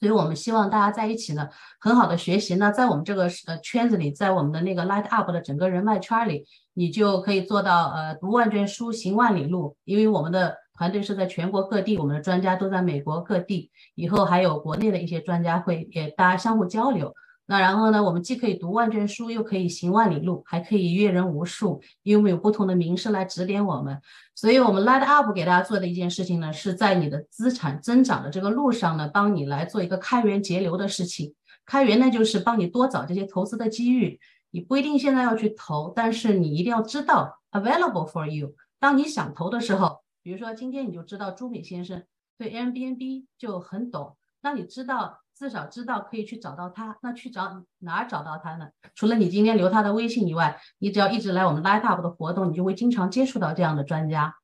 [0.00, 2.56] 所以我们希望大家在一起呢，很好的学习。
[2.56, 9.76] 那在我们这个呃圈子里，在我们的那个 Light Up 的整个人脉圈里，你就可以做到呃读万卷书，行万里路。
[9.84, 17.14] 因为我们的团队是在全国各地，我们的专家都在美国各地，以后还有国内的一些专家会也大家相互交流。
[17.50, 24.00] 那然后呢，我们既可以读万卷书，又可以行万里路，还可以阅人无数，因为我们有不同的名师来指点我们。
[24.36, 31.34] 所以，我们 Light Up 给大家做的一件事情呢，是在你的资产增长的这个路上呢，帮你来做一个开源节流的事情。
[31.66, 34.20] 开源呢，就是帮你多找这些投资的机遇。
[34.52, 38.54] 你不一定现在要去投，但是你一定要知道 available for you。
[38.78, 42.04] 当你想投的时候，比如说今天你就知道朱敏先生
[42.38, 45.19] 对 Airbnb 就很懂，那你知道。
[45.40, 48.68] 至少知道可以去找到他，那去找哪儿找到他呢？
[48.94, 54.34] 除了你今天留他的微信以外，你只要一直来我们 Light Up 的活动，你就会经常接触到这样的专家。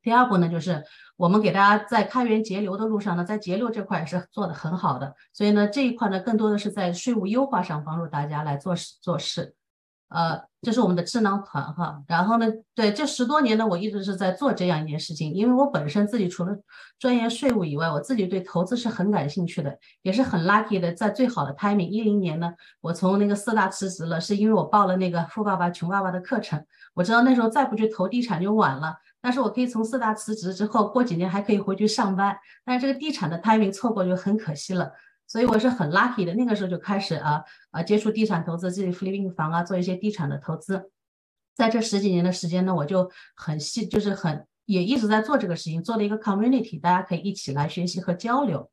[0.00, 0.82] 第二步呢，就是
[1.18, 9.54] 我们给大家在开源节流的路上呢，在节流这块也是做的很好的，所以呢这一块呢更多的是在税务优化上帮助大家来做事做事。
[10.08, 12.00] 呃，这是我们的智囊团哈。
[12.06, 16.56] 然后呢，对这十多年呢，我一直是在做这样一件事情，因为我本身自己除了
[16.98, 26.64] 专业税务以外，我自己对投资是很感兴趣的，也是很 lucky 的，在最好的 timing，一零年呢，我从那个四大辞职了，是因为我报了那个《富爸爸穷爸爸》的课程。
[26.94, 34.92] 我知道那时候再不去投地产就晚了，但是我可以从四大辞职之后，过几年还可以回去上班，但是这个地产的 timing 错过就很可惜了。
[35.32, 40.90] 所以我是很 lucky 的，那个时候就开始啊啊接触地产投资，自己 flipping 房啊，做一些地产的投资。
[41.54, 48.70] 在这十几年的时间呢，我就很细，就是很也一直在做这个事情，做了一个 community，大家可以一起来学习和交流。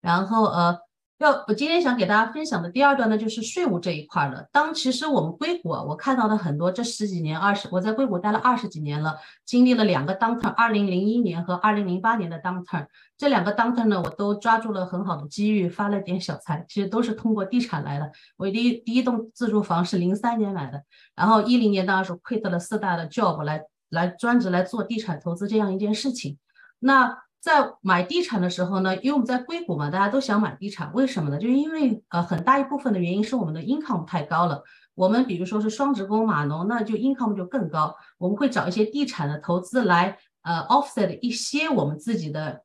[0.00, 0.85] 然后呃。
[1.18, 4.46] 要我今天想给大家分享的第二段呢，就是税务这一块了。
[4.52, 12.86] 当其实我们硅谷，我看到的很多这十几年、二十，我在硅谷待了二十几年了，经历了两个 downturn，二零零一年和二零零八年的 downturn，
[13.16, 18.12] 这两个 downturn 呢，我都抓住了很好的机遇，发了点小财，其实都是通过地产来的。
[18.36, 20.82] 我第一第一栋自住房是零三年买的，
[21.14, 26.36] 然后一零年当时 quit 了四大的 job 来来专职来做地产投资这样一件事情。
[26.78, 31.38] 那在买地产的时候呢，因为我们在硅谷嘛，大家都想买地产，为什么呢？
[31.38, 34.64] 就因为呃很大一部分的原因是我们的 income 太高了。
[34.96, 37.94] 我们比如说是双职工码农，那就 income 就更高。
[38.18, 42.62] 我们会找一些地产的投资来呃 offset 一些我们自己的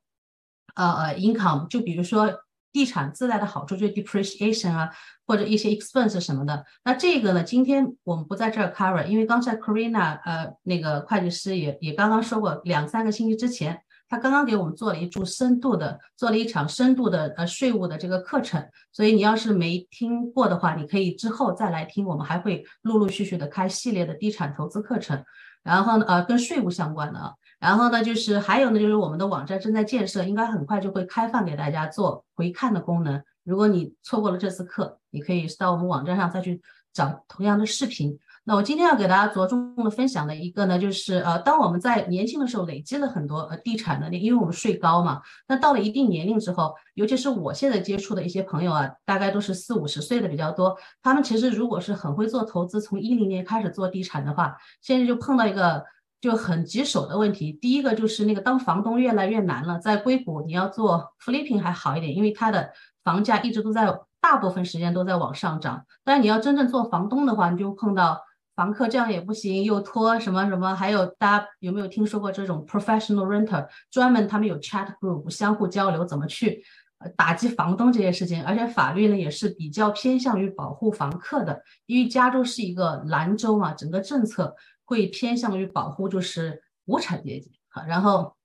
[0.73, 1.67] 呃呃 income。
[1.67, 2.33] 就比如说
[2.71, 4.89] 地产自带的好处就是 depreciation 啊，
[5.27, 6.65] 或者一些 expense 什么的。
[6.85, 13.83] 那这个呢，今天我们不在这儿 cover，因为刚才 Karina 呃那个会计师也也刚刚说过，两三个星期之前。
[14.11, 22.05] 他刚刚给我们做了一注深度的，做了一场深度的呃税务的这个课程，所以你要是没听过的话，你可以之后再来听。
[22.05, 25.23] 我们还会陆陆续续的开系列的地产投资课程，
[25.63, 33.23] 然后呢呃跟税务相关的，然后呢就是还有呢就是我们的网站正在建设，应该很快就会开放给大家做回看的功能。
[33.45, 38.19] 如果你错过了这次课，你可以到我们网站上再去找同样的视频。
[38.43, 55.85] 那我今天要给大家着重的分享的一个呢，就是呃，当我们在年轻的时候累积了很多呃地产的，因为我们税高嘛，那到了一定年龄之后，尤其是我现在接触的一些朋友啊，大概都是四五十岁的比较多，他们其实如果是很会做投资，从一零年开始做地产的话，现在就碰到一个
[56.19, 57.53] 就很棘手的问题。
[57.53, 62.71] 第一个就是那个当房东越来越难了，在硅谷你要做 flipping 还好一点，因为它的
[63.03, 68.19] 房价一直都在大部分时间都在往上涨，但你要真正做房东的话，你就碰到。
[68.61, 73.67] 房客这样也不行，又拖什么什么，还有大家有没有听说过这种 professional renter？
[73.89, 76.63] 专门他们有 chat group，相互交流怎么去
[76.99, 78.45] 呃打击房东这些事情。
[78.45, 84.55] 而且法律呢也是比较偏向于保护房客的，因为加州是一个蓝州嘛，整个政策
[84.85, 87.51] 会偏向于保护就是无产阶级。
[87.69, 88.35] 好，然后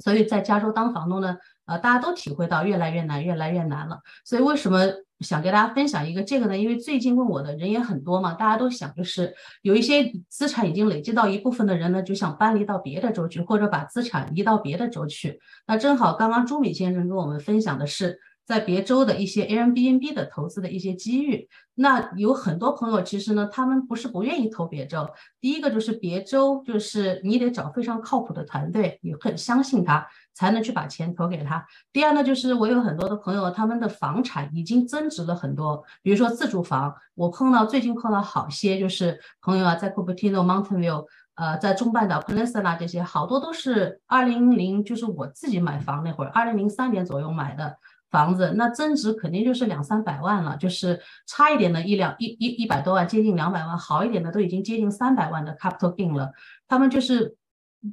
[0.00, 1.36] 所以在加州当房东呢，
[1.66, 4.00] 呃，大家都体会到越来越难，越来越难了。
[4.24, 4.80] 所以为什么？
[5.22, 15.38] 想给大家分享一个这个呢，因为最近问我的人也很多嘛，大家都想就是有一些资产已经累积到一部分的人呢，就想搬离到别的州去，或者把资产移到别的州去。
[15.66, 18.18] 那正好刚刚朱敏先生跟我们分享的是。
[18.44, 25.08] 在别州的一些 Airbnb 的投资的一些机遇，那有很多朋友其实呢，他们不是不愿意投别州。
[25.40, 31.64] 第一个就是别州，就是你得找非常靠谱的团队，你很相信他，才能去把钱投给他。
[31.92, 47.78] 第二呢，就是我有很多的朋友，他们的房产已经增值了很多，比如说自住房，我碰到最近碰到好些，就是朋友啊，在 Cupertino Mountain View，呃，在中半岛 Peninsula 这些，好多都是二零零，就是我自己买房那会儿，二零零三年左右买的。
[48.12, 56.30] 房子那增值肯定就是两三百万了，就是差一点的一两一一一百多万，接近两百万，好一点的都已经接近三百万的 capital gain 了。
[56.68, 57.34] 他们就是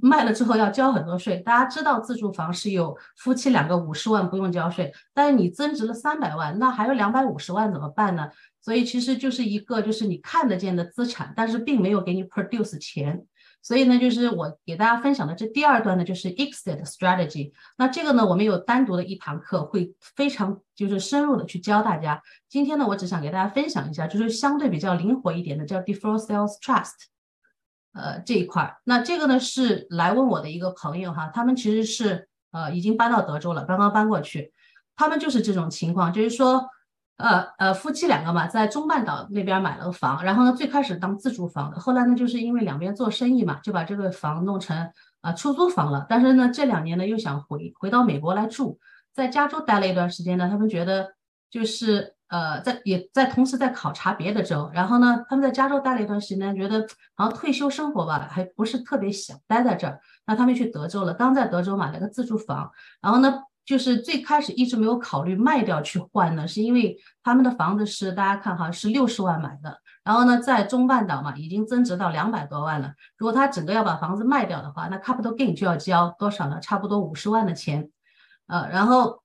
[0.02, 1.38] 卖了之后要交很多税。
[1.38, 8.30] 大家知道自住房是有夫妻两个五十万不用交税，但是你增值了三百万，那还有两百五十万怎么办呢？
[8.62, 13.26] 所以其实就是一个就是你看得见的资产，但是并没有给你 produce 钱。
[13.62, 17.52] 所以呢，就是我给大家分享的这第二段呢，就是 exit strategy。
[17.78, 22.22] 那这个呢，我们有单独的一堂课，会非常就是深入的去教大家。
[22.48, 26.94] 今天呢，我只想给大家分享一下，就是相对比较灵活一点的，叫 default sales trust，
[27.94, 28.78] 呃这一块。
[28.86, 34.54] 那这个呢是来问我的一个朋友哈，他们其实是呃已经搬到德州了，刚刚搬过去，
[34.96, 36.68] 他们就是这种情况，就是说。
[37.20, 44.90] 呃呃，夫妻两个嘛，在中半岛那边买了个房，然后呢，最开始当自住房的，后来呢，就是因为两边做生意嘛，就把这个房弄成
[45.20, 46.06] 啊出租房了。
[46.08, 48.80] 但是呢，这两年呢，又想回回到美国来住，
[49.14, 51.10] 在加州待了一段时间呢，他们觉得
[51.52, 63.44] 就是呃，在也在同时在考察别的州，然后呢，他们在加州待了一段时间，觉得好像退休生活吧，还不是特别想待在这儿，那他们去德州了，刚在德州买了个自住房，然后呢。
[63.70, 72.94] 就是最开始一直没有考虑卖掉去换呢，是因为他们的房子是大家看哈是六十万买的，然后呢，在中半岛嘛，已经增值到两百多万了。
[73.16, 76.60] 如果他整个要把房子卖掉的话，那 capital gain 就要交多少呢？
[76.60, 77.92] 差不多五十万的钱。
[78.48, 79.22] 呃，然后。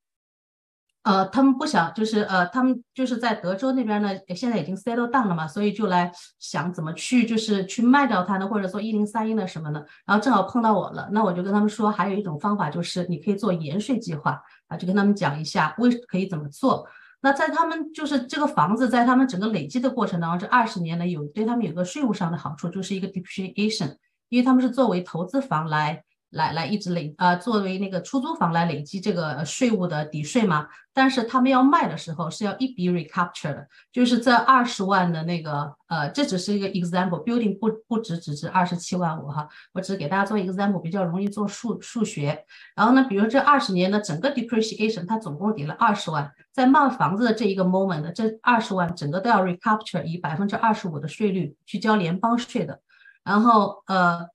[1.04, 9.86] 呃，他们不想，就是呃，他们就是在德州那边呢，现在已经 settle down 了嘛，所以就来想怎么去，就是去卖掉它呢，或者说一零三一呢什么的。
[10.06, 16.86] 然后正好碰到我了，那我就跟他们说，还有一种方法就是你可以做延税计划啊，就跟他们讲一下为可以怎么做。
[17.20, 23.96] 那在他们就是这个房子在他们整个累积的过程当中，这二十年呢，有对他们有个税务上的好处，就是一个 depreciation，
[24.30, 26.02] 因为他们是作为投资房来。
[26.34, 30.68] 来来一直累啊，作为那个出租房来累积这个税务的抵税嘛。
[30.92, 42.44] 但是他们要卖的时候是要一笔 recapture 的，就是这二十万的那个呃，这只是一个 example，building 不不止只值二十七万五哈，我只是给大家做 example，比较容易做数数学。
[42.76, 52.80] 然后呢，比如这二十年的整个 depreciation，它总共抵了二十万，在卖房子的这一个 moment，这二十万整个都要 recapture，以百分之二十五的税率去交联邦税的。
[53.24, 54.33] 然后呃。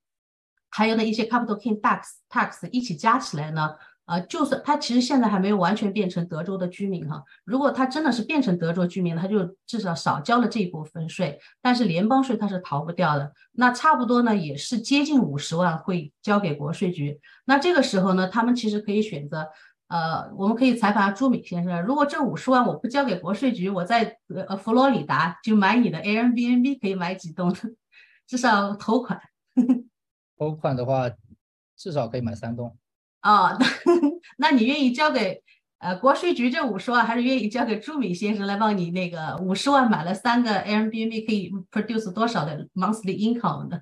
[0.70, 3.70] 还有呢，一些 capital gain tax tax 一起加起来呢，
[4.06, 13.32] 呃，就算他其实现在还没有完全变成德州的居民哈，如果他真的是变成德州居民，他就至少少交了这一部分税，但是联邦税他是逃不掉的。
[13.52, 17.20] 那差不多呢，也是接近五十万会交给国税局。
[17.44, 19.48] 那这个时候呢，他们其实可以选择，
[19.88, 24.16] 呃，我们可以采访朱敏先生，如果这五十万我不交给国税局，我在
[24.46, 27.52] 呃佛罗里达就买你的 Airbnb 可以买几栋，
[28.26, 29.20] 至少头款。
[30.40, 31.10] 头款的话，
[31.76, 32.74] 至少可以买三栋。
[33.20, 33.66] 哦，那
[34.48, 35.42] 那你愿意交给
[35.80, 43.80] 呃国税局这五十万，还是愿意交给朱敏先生来帮你那个五十万买了三个 Airbnb，可以 produce 多少的 monthly income 呢？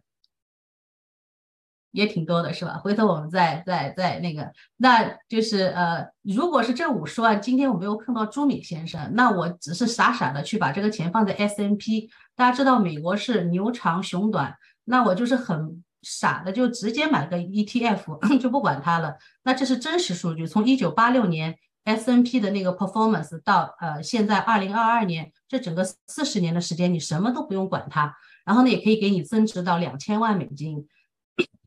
[1.93, 2.77] 也挺多的是吧？
[2.79, 15.85] 回头我们再再再那个，那就是呃，如果是这五十万，今天我没有碰到朱敏先生，那我只是傻傻的去把这个钱放在 S M P，大家知道美国是牛长熊短，那我就是很。
[16.03, 19.17] 傻的就直接买个 ETF 就不管它了。
[19.45, 30.87] 那这是真实数据，从一九八六年 S N P 的那个 performance 到呃现在二零二二年，这整个四十年的时间，你什么都不用管它，然后呢也可以给你增值到两千万美金。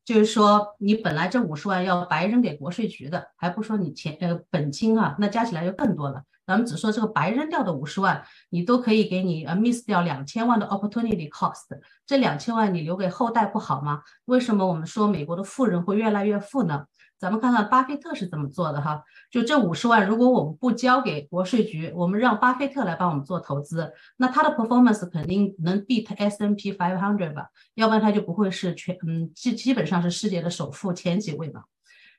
[0.03, 6.23] 就是说你本来这五十万要白扔给国税局的，还不说你钱呃本金啊，那加起来就更多了。
[6.45, 11.67] 咱们只说这个白扔掉的五十万，你都可以给你呃 miss 掉两千万的 opportunity cost，
[12.05, 14.01] 这两千万你留给后代不好吗？
[14.25, 16.85] 为什么我们说美国的富人会越来越富呢？
[17.21, 27.49] 咱们看看巴菲特是怎么做的哈，就这五十万，如果我们不交给国税局，我们让巴菲特来帮我们做投资，那他的 performance 肯定能 beat S N P five hundred 吧？
[27.75, 31.61] 要不然他就不会是全嗯基基本上是世界的首富前几位嘛。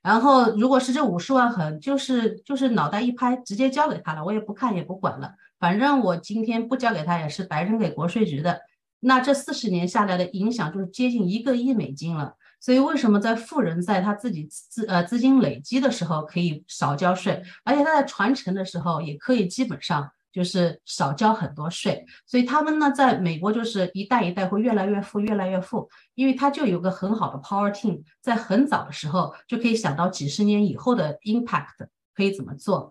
[0.02, 8.60] 然后，如果是这五十万，很就是就是脑袋一拍，直接交给他了，我也不看也不管了，反正我今天不交给他也是白扔给国税局的。
[9.00, 12.34] 那这四十年下来的影响就是接近一个亿美金了。
[12.62, 20.10] 所以为什么在富人在他自己资呃资金累积的时候可以少交税，而且他在传承的时候也可以基本上。
[20.32, 32.90] 就是少交很多税，所以他们呢，在美国就是一代一代会越来越富，越来越富，因为他就有个很好的 power team，在很早的时候就可以想到几十年以后的 impact 可以怎么做。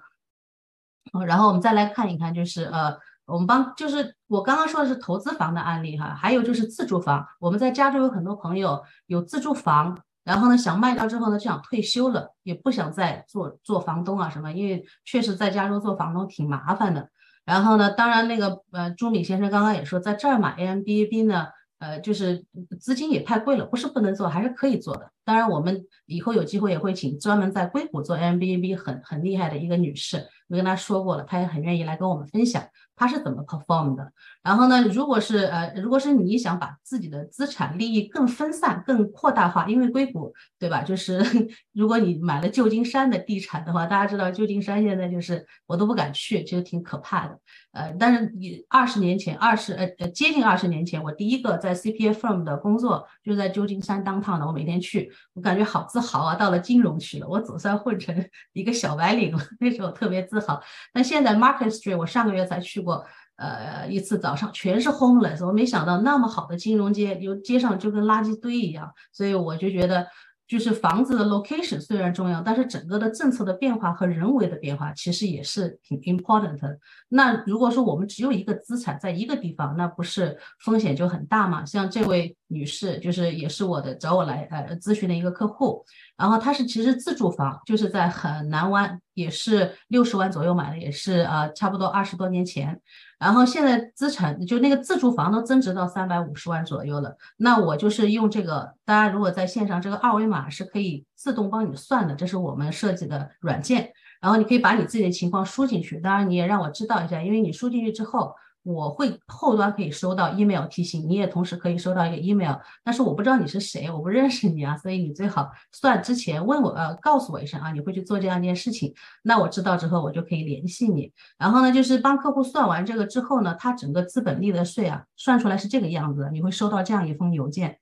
[1.25, 2.95] 然后我们再来看一看，就是呃，
[3.31, 7.25] 我们帮就是我刚刚说的是投资房的案例哈，还有就是自住房。
[7.39, 17.09] 我们在加州有很多朋友有自住房，然后呢想卖掉之后呢就想退休了，也不想再做做房东啊什么，因为确实在加州做房东挺麻烦的。
[17.45, 21.47] 然后呢，当然那个呃，朱敏先生刚刚也说，在这儿买 A M B A B 呢，
[21.79, 22.45] 呃，就是
[22.79, 25.09] 资金也太贵了，不是不能做，还是可以做的。
[25.25, 32.61] 当然，我们以后有机会也会请专门在硅谷做 A M B A B 很很厉害的一个女士，我跟他说过了，他也很愿意来跟我们分享。
[32.93, 34.11] 他是怎么 perform 的？
[34.43, 40.83] 然后呢，如果是呃，如果是你想把自己的资产利益更分散、更扩大化，因为硅谷对吧？
[40.83, 41.19] 就是
[41.73, 47.39] 如果你买了旧金山的地产的话，大家知道旧金山现在就是我都不敢去，其实挺可怕的。
[47.71, 56.35] 呃，但是你二十年前，二十呃接近二十年前，我第一个在 CPA firm 的工作就在旧金山当趟的，我每天去，我感觉好自豪啊！
[56.35, 58.13] 到了金融区了，我总算混成
[58.53, 60.61] 一个小白领了，那时候特别自好。
[60.93, 63.05] 那现在 Market Street，我上个月才去过。
[63.37, 70.05] 呃，一次早上全是 homeless，我没想到那么好的金融街，有街上就跟垃圾堆一样，所以我就觉得，
[70.47, 76.77] 就是房子的 location 虽然重要，但是整个的政策的变化和人为的变化其实也是挺 important 的。
[77.09, 81.65] 那如果说我们只有一个资产在一个地方，那不是风险就很大吗？
[81.65, 85.83] 像这位女士，就是也是我的找我来呃咨询的一个客户。
[86.21, 92.79] 然后它是其实自住房，就是在很南湾，也是六十万左右买的，也是呃差不多二十多年前。
[93.17, 97.17] 然后现在资产就那个自住房都增值到三百五十万左右了。
[97.37, 103.91] 那我就是用这个，大家如果在线上，这个二维码是可以自动帮你算的，这是我们设计的软件。
[104.21, 108.35] 然后你可以把你自己的情况输进去，当然你也让我知道一下，因为你输进去之后。
[108.63, 118.93] 我会后端可以收到 email 提醒，你也同时可以收到一个 email，但是我不知道你是谁，我不认识你啊，所以你最好算之前问我，呃，告诉我一声啊，你会去做这样一件事情，
[119.23, 121.11] 那我知道之后我就可以联系你。
[121.37, 127.80] 然后呢，就是帮客户算完这个之后呢，他整个资本利得税啊算出来是这个样子，你会收到这样一封邮件。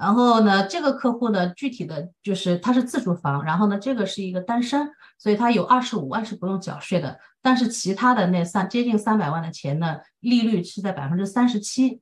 [0.00, 4.88] 然后呢，这个客户呢，具体的就是他是自住房，然后呢，这个是一个单身，
[5.18, 12.00] 所以他有二十五万是不用缴税的，但是其他的那三接近三百万的钱呢，利率是在百分之三十七。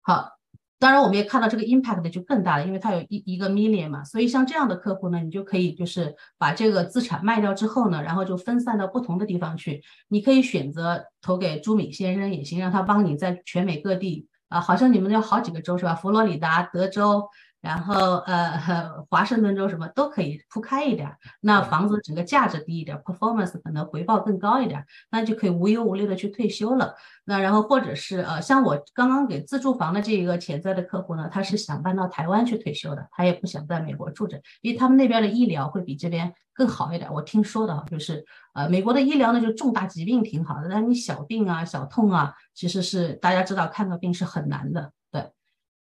[0.00, 0.38] 好，
[0.78, 14.26] 当然我们也看到这个 impact 就更大了，因为它有一一个 million 嘛，所以像这样的客户呢，你就可以就是把这个资产卖掉之后呢，然后就分散到不同的地方去，你可以选择投给朱敏先生也行，让他帮你在全美各地。
[14.48, 15.94] 啊，好像你们有好几个州是吧？
[15.94, 17.28] 佛罗里达、德州。
[17.66, 21.10] 然后呃， 华盛顿州什么都可以铺开一点，
[21.40, 26.94] 那房子整个价值低一点，performance 可能回报更高一点，那就可以无忧无虑的去退休了。
[27.24, 37.12] 那然后或者是呃，像我刚刚给自住房的这一个潜在的客户呢，他是想搬到台湾去退休的，他也不想在美国住着，因为他们那边的医疗会比这边更好一点。
[37.12, 44.92] 我听说的，就是呃，美国的医疗呢，就重大疾病挺好的，但你小病啊、小痛啊，其实是大家知道看个病是很难的。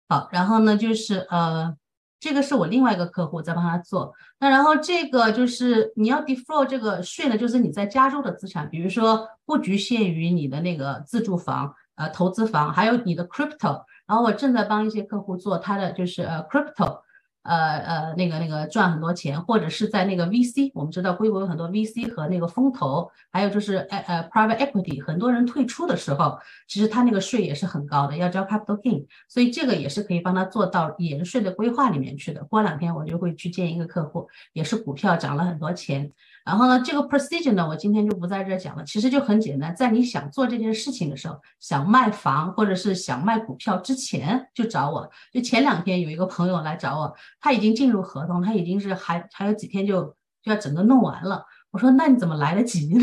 [0.09, 1.73] 好，然后呢，就是呃，
[2.19, 4.11] 这个是我另外一个客户在帮他做。
[4.39, 13.83] 那然后这个就是你要 defer 这个税呢，就是你在加州的资产，比如说不局限于你的那个自住房、呃投资房，还有你的 crypto。
[14.07, 17.01] 然后我正在帮一些客户做他的就是呃 crypto。
[17.43, 26.37] 呃呃，那个那个赚很多钱，或者是在那个 VC，我们知道硅谷有很多 VC 和那个风投，还有就是呃呃 private equity，很多人退出的时候，
[26.67, 32.43] 其实他那个税也是很高的，要交 capital gain，所以这个也是可以帮他做到延税的规划里面去的。
[32.43, 36.11] 过两天我就会去见一个客户，也是股票涨了很多钱。
[36.45, 38.83] 然后呢，这个 procedure 呢，我今天就不在这讲了。
[38.83, 45.09] 其实就很简单，在你想做这件事情的时候，想卖房或者是想卖股票之前，就找我。
[45.31, 50.03] 就前两天有一个朋友来找我，他已经进入合同，他已经是还还有几天就
[50.41, 51.45] 就要整个弄完了。
[51.71, 52.99] 我说那你怎么来得及呢？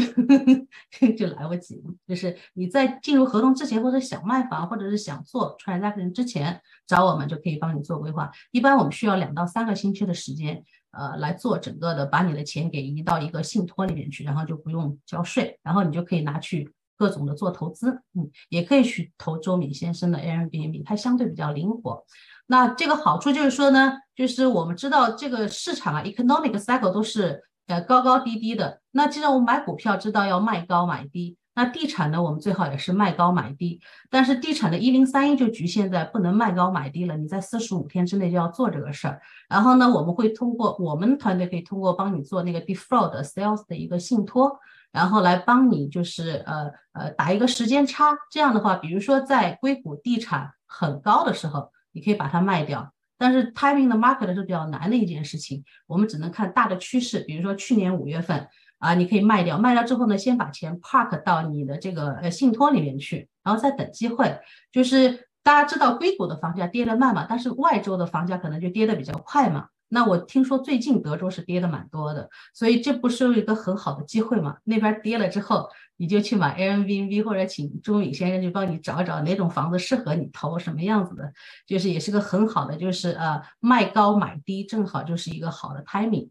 [1.16, 1.80] 就来不及。
[2.08, 8.28] 就是你在进入合同之前，或者想卖房，或者是想做 transaction 之前找我们，就可以帮你做规划。
[8.50, 10.64] 一般我们需要两到三个星期的时间。
[10.96, 22.04] 呃，来做整个的，把你的钱给移到一个信托里面去，然后就不用交税，然后你就可以拿去各种的做投资，嗯，也可以去投周敏先生的 Airbnb，它相对比较灵活。
[22.46, 28.80] 那这个好处就是说呢，就是我们知道这个市场啊，economic cycle 都是呃高高低低的。
[28.92, 31.36] 那既然我们买股票知道要卖高买低。
[31.56, 32.22] 那地产呢？
[32.22, 33.80] 我们最好也是卖高买低，
[34.10, 39.22] 但是地产的一零三一就局限在不能卖高买低了，你在四十五天之内就要做这个事儿。
[39.48, 44.60] 然后呢，我们会通过我们团队可以通过帮你做那个 default sales 的一个信托，
[44.92, 48.14] 然后来帮你就是呃呃打一个时间差。
[48.30, 52.92] 这样的话，比如说在硅谷地产很高的时候，你可以把它卖掉。
[53.16, 57.20] 但是 timing 的 market 是比较难的一件事情，我们只能看大的趋势。
[57.20, 58.46] 比如说去年五月份。
[58.78, 64.38] 啊，你可以卖掉，卖掉之后呢，先把钱 park 到你的这个呃信托里面去，然后再等机会。
[64.70, 69.66] 就是大家知道硅谷的房价跌得慢嘛，但是外州的房价可能就跌得比较快嘛。
[69.88, 74.56] 那我听说最近德州是跌的蛮多的，所以这不是有一个很好的机会嘛？
[74.64, 81.32] 那边跌了之后，你就去买 Airbnb 或者请钟敏先生去帮你找找哪种房子适合你投什么样子的，
[81.68, 86.30] 就是也是个很好的，就是呃卖高买低，正好就是一个好的 timing。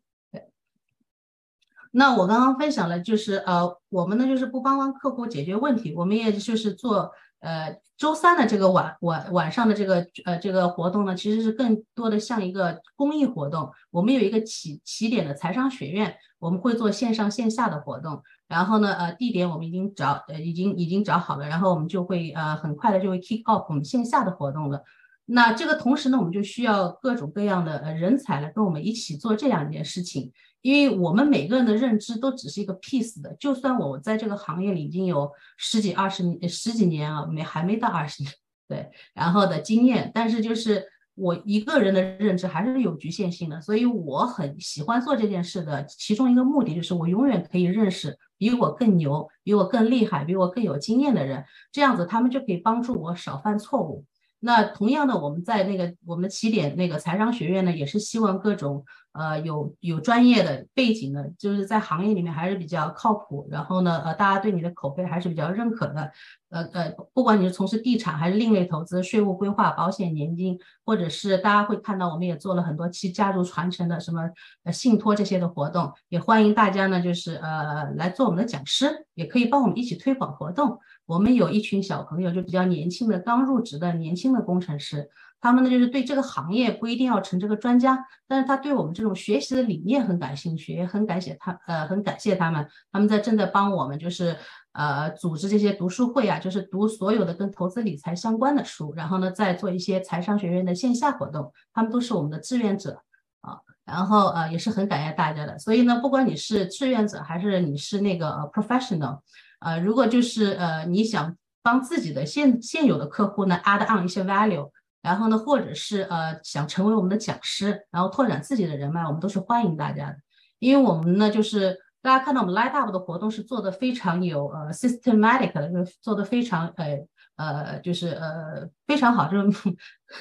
[1.98, 13.72] 那我刚刚分享了，就是呃，我们呢就是不帮帮客户解决问题，我们也就是做呃周三的这个晚晚晚上的这个呃这个活动呢，其实是更多的像一个公益活动。
[13.92, 18.22] 我们有一个起起点的财商学院，我们会做线上线下的活动。
[18.50, 24.84] 然后呢，呃，地点我们已经找呃已经已经找好了，然后我们就会呃很快的就会 kick off 我们线下的活动了。
[25.28, 30.34] 那这个同时呢，我们就需要各种各样的呃人才来跟我们一起做这两件事情。
[30.66, 38.34] 因为我们每个人的认知都只是一个 piece 的，就算我在这个行业里已经有十几二十年、十几年啊，没还没到二十年，
[38.68, 45.86] 对，然后的经验，但是就是我一个人的认知还是有局限性的，所以我很喜欢做这件事的。
[45.86, 54.04] 其中一个目的就是我永远可以认识比我更牛、比我更厉害、比我更有经验的人，这样子他们就可以帮助我少犯错误。
[54.46, 66.12] 那同样的，我们在那个我们起点那个财商学院呢，也是希望各种呃有有专业的背景的，就是在行业里面还是比较靠谱，然后呢呃大家对你的口碑还是比较认可的。
[66.50, 74.30] 呃呃，不管你是从事地产还是另类投资、税务规划、保险、年金，或者是大家会看到，我们也做了很多期家族传承的什么
[74.64, 80.80] 呃信托这些的活动，也欢迎大家呢，就是呃来做我们的讲师，也可以帮我们一起推广活动。
[81.06, 94.36] 我们有一群小朋友，就比较年轻的、刚入职的年轻的工程师，他们呢就是对这个行业不一定要成这个专家，但是他对我们这种学习的理念很感兴趣，也很感谢他，呃，很感谢他们，他们在正在帮我们就是。
[94.78, 103.02] 呃，组织这些读书会啊，就是读所有的跟投资理财相关的书，然后呢，再做一些财商学院的线下活动，他们都是我们的志愿者
[103.40, 103.58] 啊。
[103.86, 105.58] 然后呃，也是很感谢大家的。
[105.58, 109.22] 所以呢，不管你是志愿者还是你是那个 professional，
[109.66, 114.70] 呃，如果就是呃你想帮自己的现现有的客户呢 add on 一些 value，
[115.02, 120.18] 然后呢，或者是呃想成为我们的讲师，然后拓展自己的人脉，我们都是欢迎大家的，
[120.60, 121.82] 因为我们呢就是。
[122.06, 127.00] 大家看到我们 Light Up 的活动是做的非常有呃 systematic 的，就是做的非常呃
[127.36, 129.76] 呃就是呃非常好，就是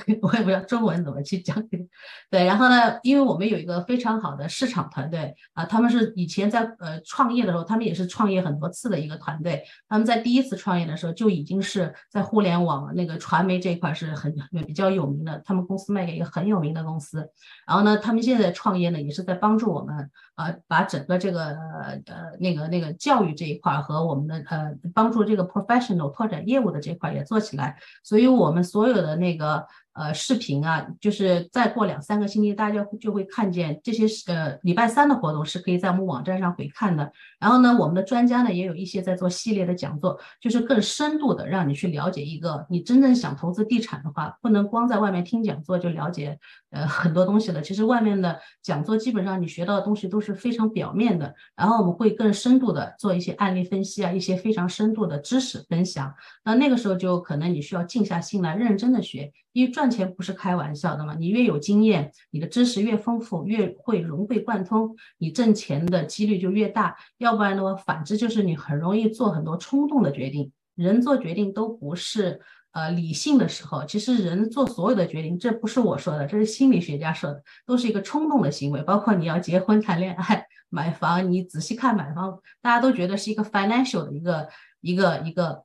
[0.23, 1.63] 我也不知道中文怎么去讲。
[2.31, 9.63] 对，然后呢，因为我们有一个非常好的市场团队啊，他们是以前在呃创业的时候，他们也是创业很多次的一个团队。
[9.89, 14.35] 他们在第一次创业的时候就已经是在互联网那个传媒这一块是很
[14.67, 17.29] 比较有名的，他们公司卖给一个很有名的公司。
[17.67, 22.01] 然后呢，他们现在创业呢也是在帮助我们啊，把整个这个呃
[22.41, 27.77] 那个那个教育这一块和我们的呃帮助这个 professional 拓展业务的这块也做起来。
[28.03, 29.67] 所以我我们所有的那个。
[29.95, 37.13] 呃，视频啊，就是再过两三个星期，大家就会看见这些是呃礼拜三的活动是可以在我们网站上回看的。
[37.39, 46.37] 然后呢，我们的专家呢也有一些在做系列的讲座，就是更深度的让你去了解一个你真正想投资地产的话，不能光在外面听讲座就了解
[46.71, 47.63] 呃很多东西了。
[47.63, 51.33] 其实外面的讲座基本上你学到的东西都是非常表面的。
[51.55, 56.13] 然后我们会更深度的做一些案例分析啊，一些非常深度的知识分享。
[56.45, 59.33] 那那个时候就可能你需要静下心来认真的学。
[59.53, 66.97] 因为赚赚钱不是开玩笑的嘛，你越有经验，你的知识越丰富，越会融会贯通，你挣钱的几率就越大。
[67.19, 70.51] 要不然的话，反之就是你很容易做很多冲动的决定。
[70.75, 72.41] 人做决定都不是
[72.73, 78.83] 呃理性的时候，其实人做所有的决定，这不是我说的，这是心理学家说的，都是一个冲动的行为。
[78.85, 84.49] 包括你要结婚、谈恋爱、买房，你仔细看买房，大家都觉得是一个 financial 的一个
[84.81, 85.63] 一个一个。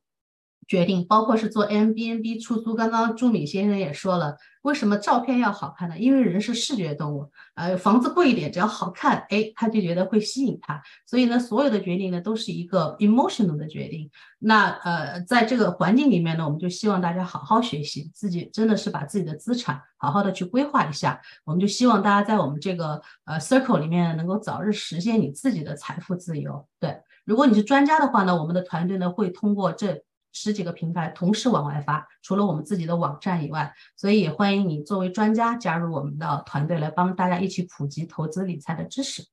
[0.70, 5.98] 决定包括是做 M B N B 出租，刚刚朱敏先生也说了，为什么照片要好看呢？
[5.98, 10.80] 因为人是视觉动物，呃，房子贵一点，只要好看，哎，他就觉得会吸引他。
[11.08, 14.12] 所以呢，所有的决定呢，都是一个 emotional 的决定。
[14.38, 21.20] 那呃，在这个环境里面呢，我们就希望大家好好学习，自己真的是把自己的资产好好的去规划一下。
[21.46, 26.68] 我们就希望大家在我们这个呃 circle 里面能够早日实现你自己的财富自由。
[26.80, 26.96] 对，
[27.26, 30.04] 如果你是专家的话呢，我们的团队呢会通过这。
[30.32, 39.26] 十几个平台同时往外发，除了我们自己的网站以外，所以也欢迎你作为专家加入我们的团队，来帮大家一起普及投资理财的知识。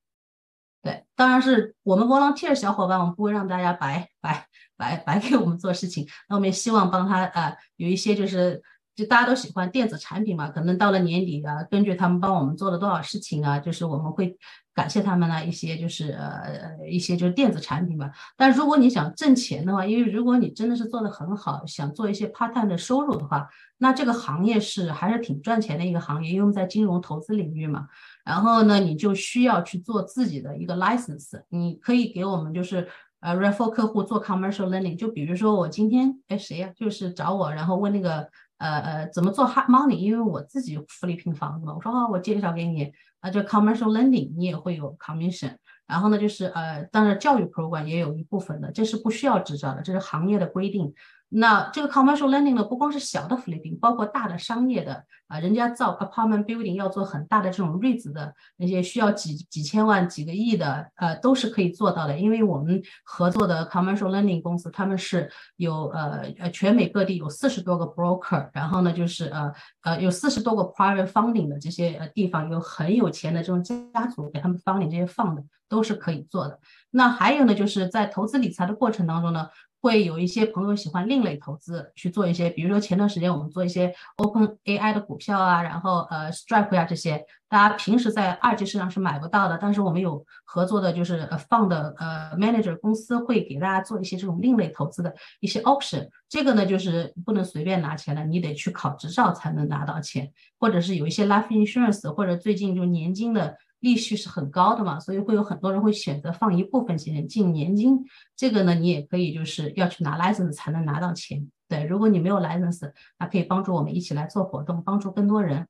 [0.82, 8.62] 对，当然是我们 volunteer 小伙伴，我们不会让大家白白白白给我们做事情，那我们也希望帮他呃有一些就是
[8.97, 14.36] 就大家都喜欢电子产品嘛，可能到了年底啊，根据他们帮我们做了多少事情啊，就是我们会。
[14.76, 18.11] 感谢他们呢，一些就是呃一些就是电子产品吧。
[18.36, 27.88] 但如果你想挣钱的话，因为如果你真的是做的很好，想做一些 part time 的收入的话，那这个行业是还是挺赚钱的一个行业，因为在金融投资领域嘛。
[28.22, 32.86] 然后呢，你就需要去做自己的一个 license，你可以给我们就是
[33.20, 34.99] 呃 refer 客户做 commercial learning，。
[34.99, 38.28] 就比如说我今天哎谁呀，就是找我，然后问那个
[38.59, 42.92] 呃呃怎么做 hard money，因为我自己有福利平房子嘛，我说啊，我介绍给你。
[43.20, 45.57] 啊，就 commercial lending，你也会有 commission。
[45.86, 50.92] 然后呢，就是呃，当然教育 program 也有一部分的，这是不需要执照的，这是行业的规定。
[51.28, 62.16] 那这个 commercial lending 呢，不光是小的 flipping，包括大的商业的啊，人家造 apartment building 要做很大的这种 REITs 的那些需要几几千万、几个亿的，呃，都是可以做到的。
[62.16, 69.52] 因为我们合作的 commercial lending 公司，他们是有呃呃全美各地有四十多个 broker，然后呢就是呃
[69.82, 76.60] 呃有四十多个 private funding 的这些呃地方，有很有钱的这种家族给他们 funding 这些 fund 都是可以做的。
[76.92, 79.48] 那还有呢，就是在投资理财的过程当中呢。
[79.87, 103.57] 会有一些朋友喜欢另类投资去做一些，比如说前段时间我们做一些 Open AI 的股票啊，然后呃 Stripe 呀这些，大家平时在二级市场是买不到的，但是我们有合作的，就是呃放的呃 manager 公司会给大家做一些这种另类投资的一些 option，这个呢就是不能随便拿钱的，你得去考执照才能拿到钱，或者是有一些 life insurance，或者最近就年金的。
[103.80, 108.04] 利息是很高的嘛，所以会有很多人会选择放一部分钱进年金。
[108.34, 111.50] 这个呢，你也可以就是要去拿 license 才能拿到钱。
[111.68, 115.66] 对，如果你没有 license，那可以帮助我们一起来做活动，帮助更多人。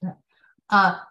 [0.00, 0.10] 对，
[0.66, 1.08] 啊，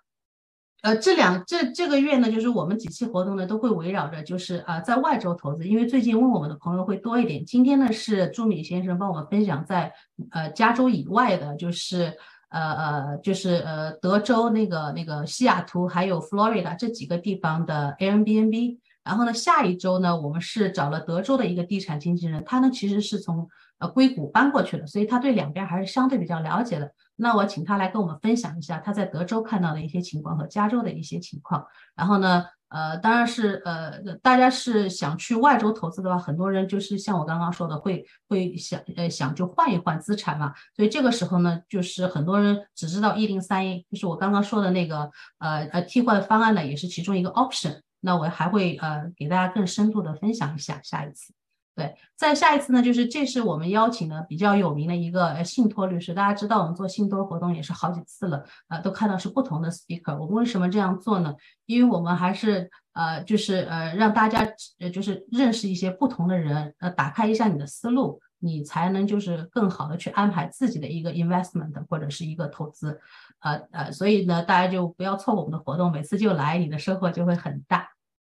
[0.81, 7.45] 呃，这两这这个月呢，就是我们几期活动呢都会围绕着就是啊，在外州投资，因为最近问我们的朋友会多一点。
[7.45, 9.93] 今天呢是朱敏先生帮我们分享在
[10.31, 12.17] 呃加州以外的，就是。
[12.53, 18.77] 呃呃，就是呃，德州那个那个西雅图，还有 Florida 这几个地方的 Airbnb。
[19.03, 23.49] 然后呢，下一周呢，我们是找了德州的一个地产经纪人，他呢其实是从
[23.79, 26.93] 呃硅谷搬过去的，所以他对两边还是相对比较了解的。
[27.15, 31.65] 那我请他来跟我们分享一下他在德州看到的一些情况和加州的一些情况。
[31.95, 32.45] 然后呢。
[32.73, 40.51] 呃，当然是呃，大家是想去外州投资的话，很多人就是像我刚刚说的，会会想呃想就换一换资产嘛。
[40.75, 47.79] 所以这个时候呢，就是很多人只知道一零三一，就是我刚刚说的那个呃呃替换方案呢，也是其中一个 option。
[48.01, 51.33] 那我还会呃给大家更深度的分享一下下一次。
[51.75, 56.13] 对，再下一次呢，就是这是我们邀请的比较有名的一个信托律师。
[56.13, 60.15] 大家知道，我们做信托活动也是好几次了，呃，都看到是不同的 speaker。
[60.19, 61.33] 我们为什么这样做呢？
[61.65, 64.47] 因为我们还是呃，就是呃，让大家
[64.79, 73.01] 呃，就是认识一些不同的人，呃，打开一下你的思路，你才能就是更好的去安排自己的一个 investment 或者是一个投资，
[73.39, 77.89] 呃呃，所以呢，大家就不要错过我们的活动，每次就来，你的收获就会很大。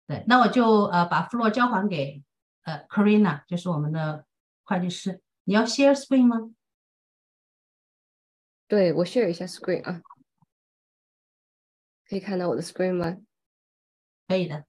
[0.07, 2.23] 对，那我就呃把 floor 交还给。
[2.68, 4.26] 呃，Karina 就是我们的
[4.65, 6.51] 会计师，你要 share screen 吗？
[8.68, 10.01] 对我 share 一下 screen 啊，
[12.09, 13.20] 可以看到我的 screen 吗？
[14.28, 14.65] 可以的。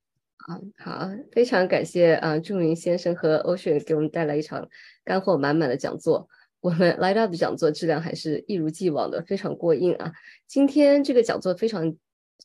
[0.48, 4.68] 嗯，好，非常感谢啊，祝明先生和 Ocean 给我们带来一场
[5.02, 6.28] 干货满满的讲座。
[6.60, 10.12] 我们 Light Up 的讲座质量还是一如既往的非常过硬啊。
[10.46, 11.96] 今天这个讲座非常。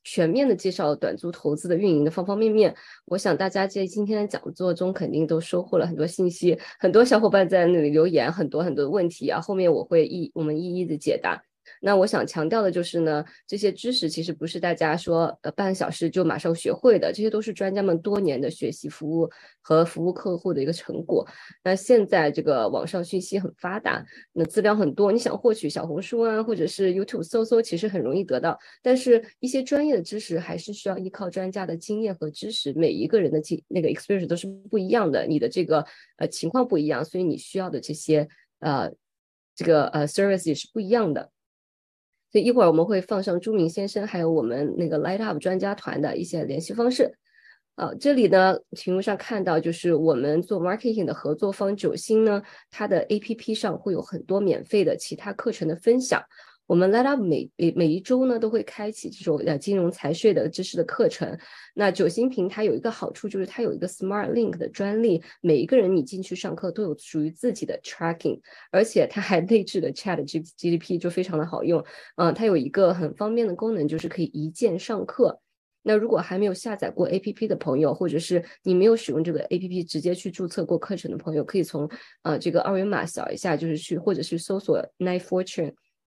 [0.03, 2.75] 全面的介绍短租投资的运营的方方面面，
[3.05, 6.57] 我想大家在今天的讲座中肯定都收获了很多信息。
[6.79, 11.41] 很多小伙伴在那里留言很多很多的问题啊，后面我会一我们一一的解答。
[11.81, 19.29] 那我想强调的就是呢，这些知识其实不是大家说呃半小时就马上学会的，这些都是专家们多年的学习、服务
[19.61, 21.27] 和服务客户的一个成果。
[21.63, 28.57] 那现在这个网上信息很发达，那资料很多，你想获取小红书啊，或者是 YouTube 搜搜，其实很容易得到。
[28.81, 32.73] 但是一些专业的知识还是需要依靠专家的经验和知识。
[32.73, 35.85] 每一个人的经那个 experience 都是不一样的，你的这个
[36.17, 38.27] 呃情况不一样，所以你需要的这些
[38.59, 38.91] 呃
[39.55, 41.29] 这个呃 service 也是不一样的。
[42.33, 47.13] 所以一会儿我们会放上朱明先生，还有我们那个 Light Up 专家团的一些联系方式。
[47.75, 56.23] 啊，这里呢，屏幕上看到就是我们做 marketing 的合作方九星呢，它的 APP 上会有很多免费的其他课程的分享。
[56.65, 61.37] 我们 Light Up 每每每一周呢都会开启这种呃金融财税的知识的课程。
[61.73, 68.39] 那九星平台有一个好处就是它有一个 Smart Link 的专利，每一个人你进去上课都有属于自己的 tracking，
[68.71, 71.83] 而且它还内置的 Chat G G D P 就非常的好用。
[72.15, 75.41] 嗯，它有一个很方便的功能，就是可以一键上课。
[75.85, 81.89] 那如果还没有下载过 A P P 的朋友，或者是你没有使用这个 A P P 直接去注册过课程的朋友，可以从
[82.21, 85.73] 呃这个二维码扫一下，就是去或者是搜索 Night Fortune。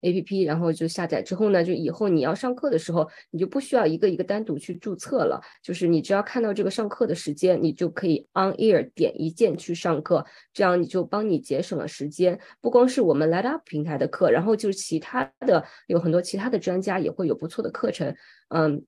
[0.04, 12.38] A P P，然后就下载之后呢，就以后你要上课的时候，你就不需要一个一个单独去注册了，就是你只要看到这个上课的时间，你就可以 On Air 点一键去上课，这样你就帮你节省了时间。
[12.60, 18.14] 不光是我们 Light Up 平台的课，然后就是其他的有很多其他的专家也会有不错的课程，
[18.48, 18.84] 嗯，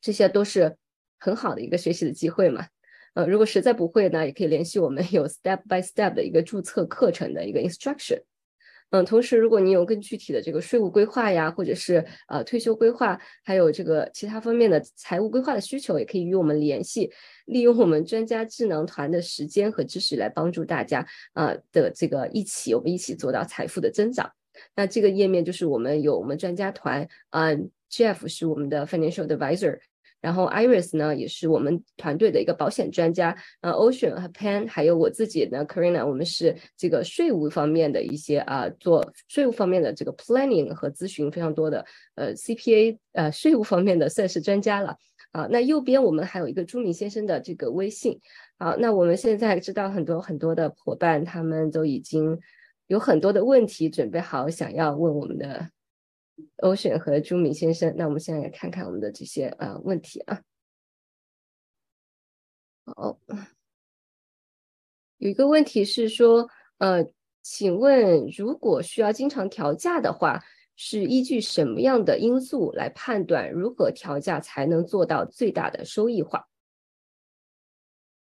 [0.00, 0.76] 这些都是
[1.18, 2.66] 很好的一个学习的机会嘛。
[3.14, 8.22] 呃，如果实在不会呢，也可以联系我们有 Step by Step 的一个注册课程的一个 Instruction。
[8.90, 17.10] 嗯，同时，如果你有更具体的这个税务规划呀，或者是呃退休规划，还有这个其他方面的财务规划的需求，也可以与我们联系，
[17.44, 24.30] 利用我们专家智能团的时间和知识来帮助大家啊的这个一起，我们一起做到财富的增长。
[24.74, 29.78] 那这个页面就是我们有我们专家团，嗯，Jeff 是我们的 financial advisor。
[30.20, 33.36] 然后 Iris 呢，也是我们团队的一个保险专家。
[33.60, 41.84] 呃，Ocean 和 Pan 还有我自己呢，Karina，我们是这个税务方面的一些啊，做税务方面的这个 planning 和咨询非常多的
[42.16, 44.96] 呃 CPA 呃税务方面的算是专家了
[45.30, 45.46] 啊。
[45.50, 48.18] 那右边我们还有一个朱明先生的这个微信
[48.58, 52.36] 好，那我们现在知道很多很多的伙伴，他们都已经
[52.88, 55.68] 有很多的问题准备好，想要问我们的
[56.58, 57.94] 欧选和朱敏先生。
[57.96, 60.42] 那我们现在来看看我们的这些呃问题啊。
[62.84, 63.18] 好，
[65.18, 67.06] 有一个问题是说，呃，
[67.42, 70.42] 请问如果需要经常调价的话，
[70.74, 76.48] 是依据什么样的因素来判断如何调价才能做到最大的收益化？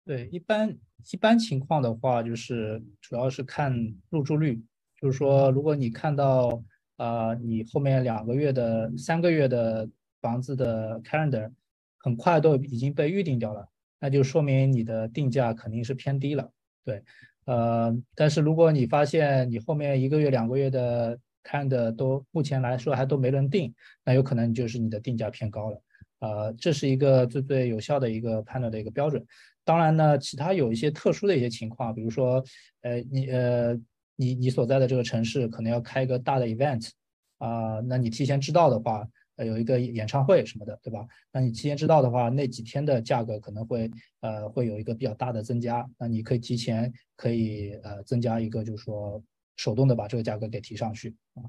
[0.05, 0.79] 对，一般
[1.13, 3.75] 一般情况的话，就是主要是看
[4.09, 4.63] 入住率。
[4.99, 6.63] 就是说，如果你看到
[6.97, 9.89] 呃，你后面两个月的、三个月的
[10.21, 11.51] 房子的 calendar
[11.99, 13.69] 很快都已经被预定掉了，
[14.01, 16.51] 那就说明你的定价肯定是偏低了。
[16.85, 17.03] 对，
[17.45, 23.75] 呃，但是如果你发现你后面一个月、两个月的 calendar 都目前来说还都没人定，
[24.05, 25.83] 那有可能就是你的定价偏高了。
[26.21, 29.25] 呃，这是一个最最有效的一个判断的一个标准。
[29.65, 32.43] 当然呢，其他有一些特殊的一些情况，比如说，
[32.83, 33.79] 呃，你呃，
[34.17, 36.91] 你你所在的这个城市可能要开一个大的 event，
[37.39, 39.07] 啊，那你提前知道的话，
[39.37, 41.07] 呃，有一个演唱会什么的，对吧？
[41.31, 43.91] 那你提前知道的话，那几天的价格可能会
[44.21, 49.23] 呃会有一个比较大的增加，那你可以提前可以呃增加一个，就是说
[49.57, 51.45] 手动的把这个价格给提上去啊。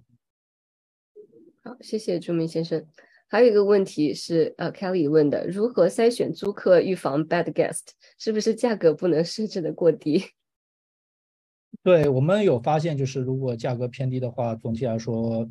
[1.63, 2.85] 好，谢谢朱明先生。
[3.29, 7.89] 还有一个问题是，呃，Kelly 问的，如何筛选租客，预防 bad guest？
[8.17, 10.23] 是不是价格不能设置的过低？
[11.87, 15.49] 对我们有发现，就是如果价格偏低的话，总体来说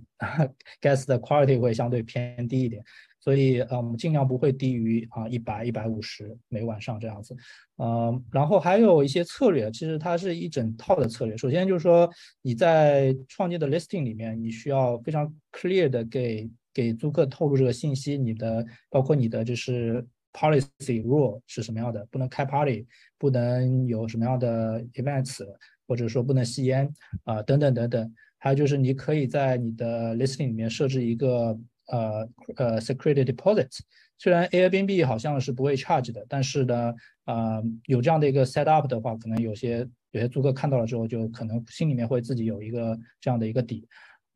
[0.82, 2.84] ，guest 的 quality 会相对偏低一点。
[3.18, 7.34] 所以，呃，我们尽量不会低于啊一百、一百五十每晚上这样子。
[7.76, 11.34] 呃，然后还有一些策略，其实它是一整套的策略。
[11.38, 12.06] 首先就是说，
[12.42, 16.50] 你在创建的 listing 里面，你需要非常 clear 的给。
[16.74, 25.42] 给租客透露这个信息，你的包括你的就是 policy rule 是什么样的，不能开 party，不能有什么样的 events，
[25.86, 26.92] 或者说不能吸烟
[27.24, 28.14] 啊，等等等等。
[28.38, 33.78] 还有就是你可以在你的 listing 里面设置一个呃呃 security deposit，
[34.18, 43.88] 虽然 Airbnb 好像是不会 charge 的，但是呢，啊有这样的一个 set up 的话，可能有些有些租客看到了之后，就可能心里面会自己有一个这样的一个底。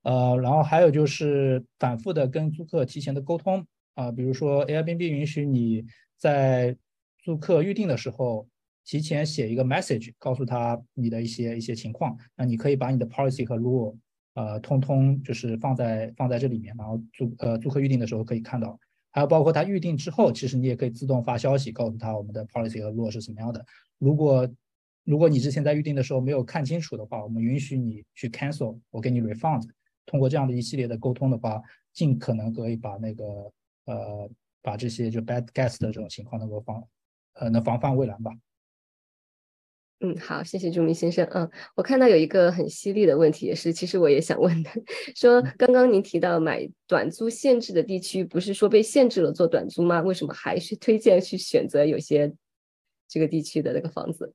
[0.02, 5.84] 呃，然后还有就是反复的跟租客提前的沟通啊，比如说 Airbnb 允许你
[6.16, 6.74] 在
[7.22, 8.48] 租客预定的时候
[8.84, 13.96] 提前写一个 message，告诉他你的一些一些情况，那你可以把你的 policy 和 rule
[14.34, 18.78] 呃通通就是放在放在这里面，然后租呃租客预定的时候可以看到，
[19.10, 23.64] 还有包括他预定之后，其实你也可以自动发消息告诉他我们的 policy 和 rule 是什么样的。
[23.98, 24.48] 如果
[25.04, 29.68] 如果你之前在预定的时候没有看清楚的话，我们允许你去 cancel，我给你 refund。
[30.06, 31.60] 通过这样的一系列的沟通的话，
[31.92, 33.24] 尽可能可以把那个
[33.84, 34.28] 呃，
[34.62, 36.82] 把这些就 bad guest 的这种情况能够防，
[37.34, 38.32] 呃，能防范未然吧。
[40.02, 41.26] 嗯，好，谢谢朱明先生。
[41.32, 44.70] 嗯，我看到有一个很犀利的问题，也是其实我也想问的，
[45.14, 50.00] 说刚刚您提到买短租限制的地区，不是说被限制了做短租吗？
[50.00, 52.32] 为什么还是推荐去选择有些
[53.06, 54.32] 这个地区的那个房子？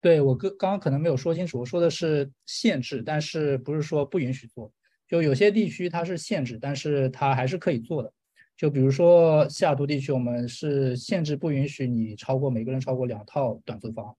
[0.00, 4.72] 对我刚刚刚可能没有说清楚，我说的是限制，但是不是说不允许做。
[5.06, 8.10] 就有些地区它是限制，但是它还是可以做的。
[8.56, 14.16] 就比如说西雅图地区，我们是限制不允许你超过每个人超过两套短租房。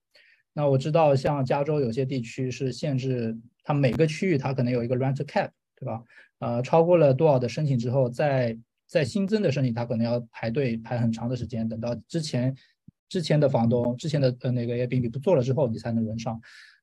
[0.54, 6.02] 那我知道像加州有些地区是限制，它每个区域它可能有一个 rent cap，对吧？
[6.38, 12.56] 呃，超过了多少的申请之后，再再新增的申请，它可能要排队排很长的时间，等到之前。
[13.06, 16.40] 之前的房东，之前的呃那个 Airbnb 不做了之后，你才能轮上。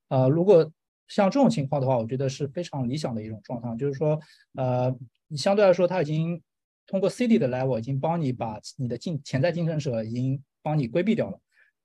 [0.07, 0.72] 呃，如果
[1.09, 4.17] 像这种情况的话，我觉得是非常理想的一种状态，就是说，
[4.55, 4.95] 呃，
[5.28, 6.41] 你相对来说，他已经
[6.88, 11.38] 通过 City 的 level 已经帮你把你的竞潜在竞争者已经帮你规避掉了。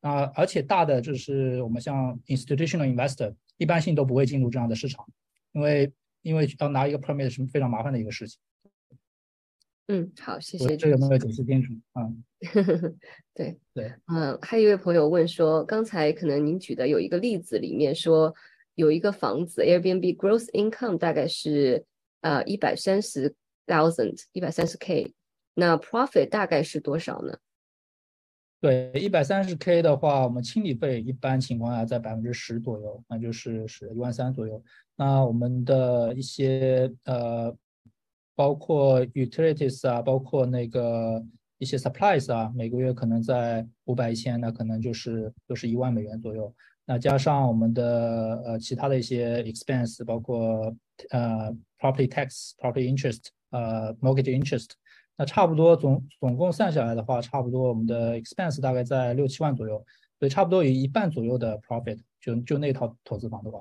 [0.06, 5.04] 啊，而且大的就是我们像 institutional investor 一般性都不会进入这样的市场，
[5.52, 5.92] 因为
[6.22, 8.38] 因为要拿一个 permit 是非常麻烦的一个事情。
[9.88, 10.76] 嗯，好，谢谢。
[10.76, 11.72] 这有没有解释清楚？
[11.94, 12.24] 嗯，
[13.34, 18.32] 对对，嗯，还有一位朋友问说，刚才可能您举的有一个例子里面说，
[18.74, 21.84] 有一个房子 Airbnb gross income 大概是
[22.20, 23.34] 呃一百三十
[23.66, 25.12] thousand 一百三十 k，
[25.54, 27.38] 那 profit 大概是多少呢？
[28.60, 34.62] 对，一百三十 k 的话，我们清理费一般情况下在百分之十左右，那就是是一万三左右。
[34.96, 37.56] 那我们的一些呃。
[38.38, 41.24] 包括 utilities 啊，包括那个
[41.56, 46.54] 一些 supplies 啊，每个月可能在五百一千，那可能就是就是一万美元左右。
[46.84, 50.76] 那加上我们的呃其他的一些 expense，包括
[51.08, 51.50] 呃
[51.80, 54.72] property tax、property interest、呃 mortgage interest，
[55.16, 59.84] 那差不多总总共算下来的话，差不多我们的 expense 大概在六七万左右。
[60.18, 63.60] 所以，差不多有一半左右的 profit，就就那套投资房的话。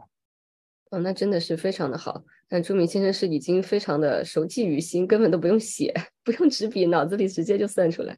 [0.91, 2.23] 哦，那真的是非常的好。
[2.49, 5.93] 那朱明先生是已经非常的熟记于心，根本都不用写，
[6.23, 8.17] 不用纸笔，脑子里直接就算出来。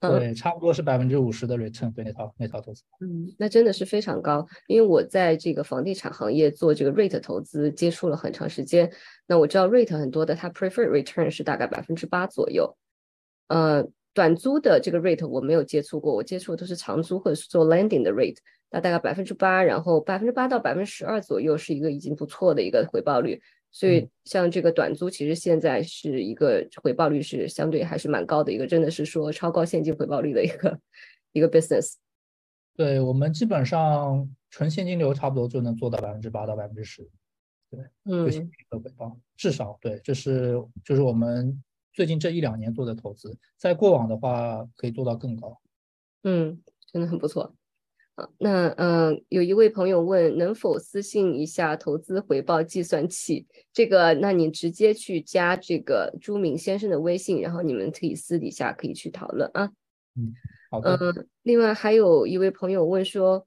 [0.00, 2.82] 对，差不多是百分之五十的 return 对那套那套投资。
[3.00, 4.46] 嗯，那真的是非常高。
[4.66, 8.90] 因为我在这个房地产行业做这个 rate 投资，接触了很长时间。
[9.26, 12.74] 那我知道 rate 很多的，它 preferred return 是大概百分之八左右。
[13.48, 18.38] 呃，短租的这个 rate 我没有接触过，我接触的都是长租或者是做 landing 的 rate。
[18.70, 23.42] 那大概百分之八，然后百分之八到百分之十二左右是一个已经不错的一个回报率。
[23.72, 30.80] 所以像这个短租，其实现在是一个回报率是相对还是蛮高的一个，真的是说超高现金回报率的一个
[31.32, 31.94] 一个 business。
[32.76, 37.08] 对我们基本上纯现金流差不多就能做到百分之八到百分之十。
[37.70, 38.26] 对，嗯，
[38.70, 40.54] 的回报至少对，这是
[40.84, 41.62] 就是我们
[41.92, 45.60] 最近这一两年做的投资，在过往的话可以做到更高。
[46.24, 46.60] 嗯，
[46.92, 47.54] 真的很不错。
[48.38, 53.46] 那嗯，有一位朋友问能否私信一下投资回报计算器？
[53.72, 59.70] 这个，那你直接去加这个朱明先生的微信，然后你们可以私底下可以去讨论啊。
[60.16, 60.34] 嗯，
[60.70, 60.96] 好的。
[61.00, 63.46] 嗯，另外还有一位朋友问说，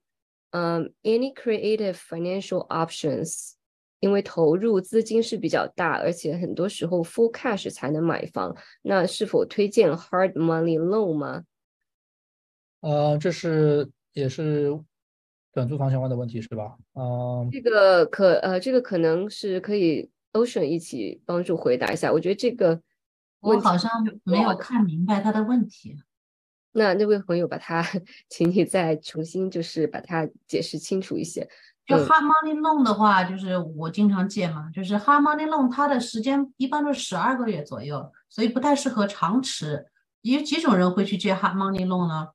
[0.50, 3.52] 嗯，any creative financial options？
[4.00, 11.44] 因为投入资金是比较大，而且很多时候 full cash 才能买房，那是否推荐 hard money loan 吗？
[12.80, 13.90] 呃，这是。
[14.14, 14.80] 也是
[15.52, 16.76] 短租房相关的问题是吧？
[16.94, 22.10] 嗯，这个可呃，这个可能是可以 Ocean 一起帮助回答一下。
[22.10, 22.80] 我觉得这个
[23.40, 23.90] 我好像
[24.24, 25.96] 没有看明白他的问题。
[26.72, 27.84] 那那位朋友把他，
[28.28, 31.48] 请你再重新就是把它解释清楚一些。
[31.86, 39.86] 就 Hard Money Loan 的话，就是我经常借嘛，就是 Hard Money Loan 它的时间一般都是十二个月左右，所以不太适合长持。
[40.22, 42.28] 有几种人会去借 Hard Money Loan 呢？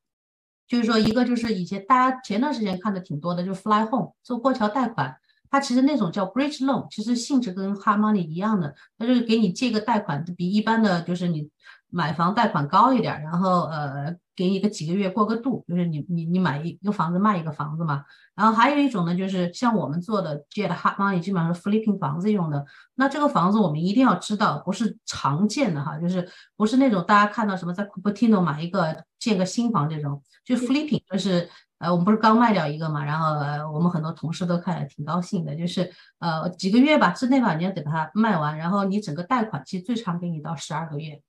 [0.70, 5.18] 就是说，一个就是以前大家前段时间看的挺多的，就是 Fly Home 做过桥贷款，
[5.50, 11.50] 它其实那种叫 Bridge Loan，其实性质跟 Hard Money 一样的，它就是给你借个贷款，比一般的就是你
[11.90, 14.16] 买房贷款高一点，然后呃。
[14.40, 18.06] 给你个几个月过个渡，就是你你你买一个房子卖一个房子嘛。
[18.34, 22.66] 然后还有一种呢，就是像我们做的借的 hard money，基本上是 flipping 房子用的。
[22.96, 26.26] 那这个房子我们一定要知道，不是常见的哈，就是
[26.56, 41.22] 不是那种大家看到什么在 Cupertino 买一个建个新房这种，就 flipping 就是呃我们不是刚卖掉一个嘛，然后呃我们很多同事都看了挺高兴的，就是呃几个月吧之内吧你要给它卖完，然后你整个贷款期最长给你到十二个月。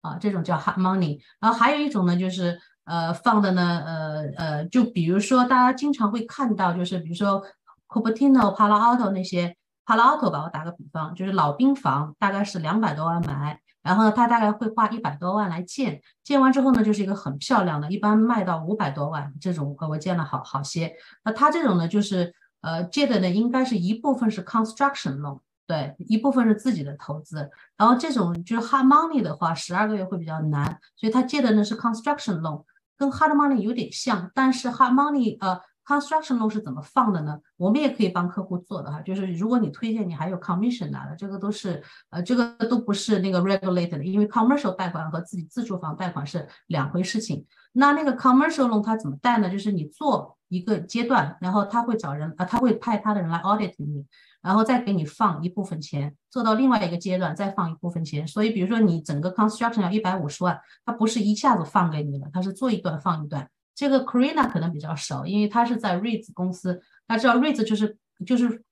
[0.00, 7.42] 啊，这种叫 hard money，然后还有一种呢，就是呃放的呢，呃呃，就比如说大家经常会看到，就是比如说
[7.88, 20.94] Cupertino、Palo Alto 那些 Palo Alto 吧，我打个比方，就是老兵房，大概是两百多万买，然后呢，他大概会花一百多万来建，建完之后呢，就是一个很漂亮的，一般卖到五百多万这种，我见了好好些。
[21.24, 25.40] 那他这种呢，就是呃借的呢，应该是一部分是 construction loan。
[25.68, 30.64] 对，一部分是自己的投资，然后这种就是 hard money 的话，十二个月会比较难，
[30.96, 32.64] 所以他借的呢是 construction loan，
[32.96, 37.38] 跟 hard money 有点像，但是 hard money 呃 construction loan 是怎么放的呢？
[37.58, 47.44] 我们也可以帮客户做的哈，就是如果你推荐你还有 commission 拿的，这个都是呃这个都不是那个 regulated 的，因为 commercial 贷款和自己自住房贷款是两回事情。
[47.72, 49.50] 那那个 commercial loan 它怎么贷呢？
[49.50, 54.06] 就是你做一个阶段，然后他会找人啊，他会派他的人来 audit 你。
[54.40, 58.26] 然后再给你放一部分钱，做到另外一个阶段再放一部分钱。
[58.26, 63.50] 所以，比如说你整个 construction 要一百五十万，它不是一下子放给你的，它是做一段放一段。
[63.74, 68.62] 这个 Karina 可能比较少，因为他是在 REIT 公司，大家知道 REIT 就是就是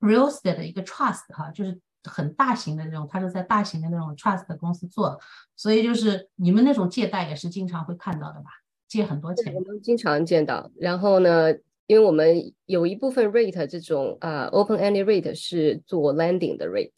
[0.00, 1.78] real estate 的一个 trust 哈，就是
[2.08, 5.18] 很大型的那种，他是在大型的那种 trust 公司做，
[5.54, 8.50] 所以就是你们那种借贷也是经常会看到的吧？
[8.88, 10.70] 借很多钱，我们经常见到。
[10.78, 11.52] 然后呢？
[11.88, 16.90] 因为我们有一部分 rate 这种啊 open ended rate 是做 lending 的 rate，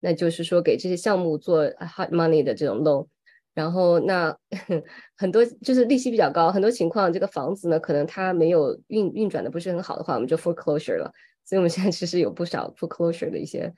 [0.00, 3.06] 那就是说给这些项目做 hard money 的这种 loan，
[3.52, 4.34] 然后那
[5.18, 11.12] 很多就是利息比较高，很多情况这个房子呢可能它没有运运转的不是很好的话，我们就 foreclosure 了。
[11.44, 13.70] 所以我们现在其实有不少 foreclosure 的一些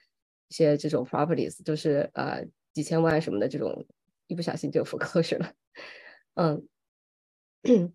[0.55, 3.85] 些这种 properties，都是呃几千万什么的这种，
[4.29, 5.53] 一不小心就 foreclosure 了，
[6.35, 6.69] 嗯。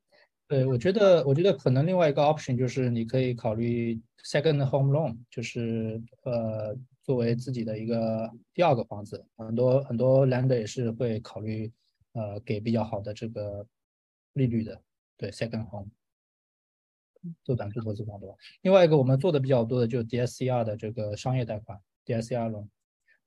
[0.50, 11.72] 对，我觉得，我觉得可能另外一个 option 就是你可以考虑 second home loan，就是呃作为自己的一个第二个房子，很多很多 lender 也是会考虑
[12.14, 13.64] 呃给比较好的这个
[14.34, 14.82] 利率的。
[15.18, 15.88] 对，second home
[17.44, 18.34] 做短租投资房对吧？
[18.64, 21.80] 另外一个我们做的比较多的就是 DSCR 的这个商业贷款
[22.10, 22.68] ，DSCR loan，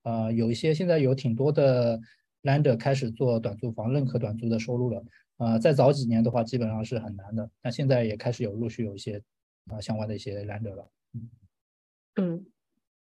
[0.02, 2.00] 呃有一些现在有挺多的
[2.42, 5.04] lender 开始做短租房，认可短租的收入了。
[5.38, 7.50] 呃，再早几年的话，基本上是很难的。
[7.62, 9.22] 那现在也开始有陆续有一些
[9.68, 10.90] 啊相关的一些 lender 了。
[11.14, 11.30] 嗯
[12.16, 12.46] 嗯，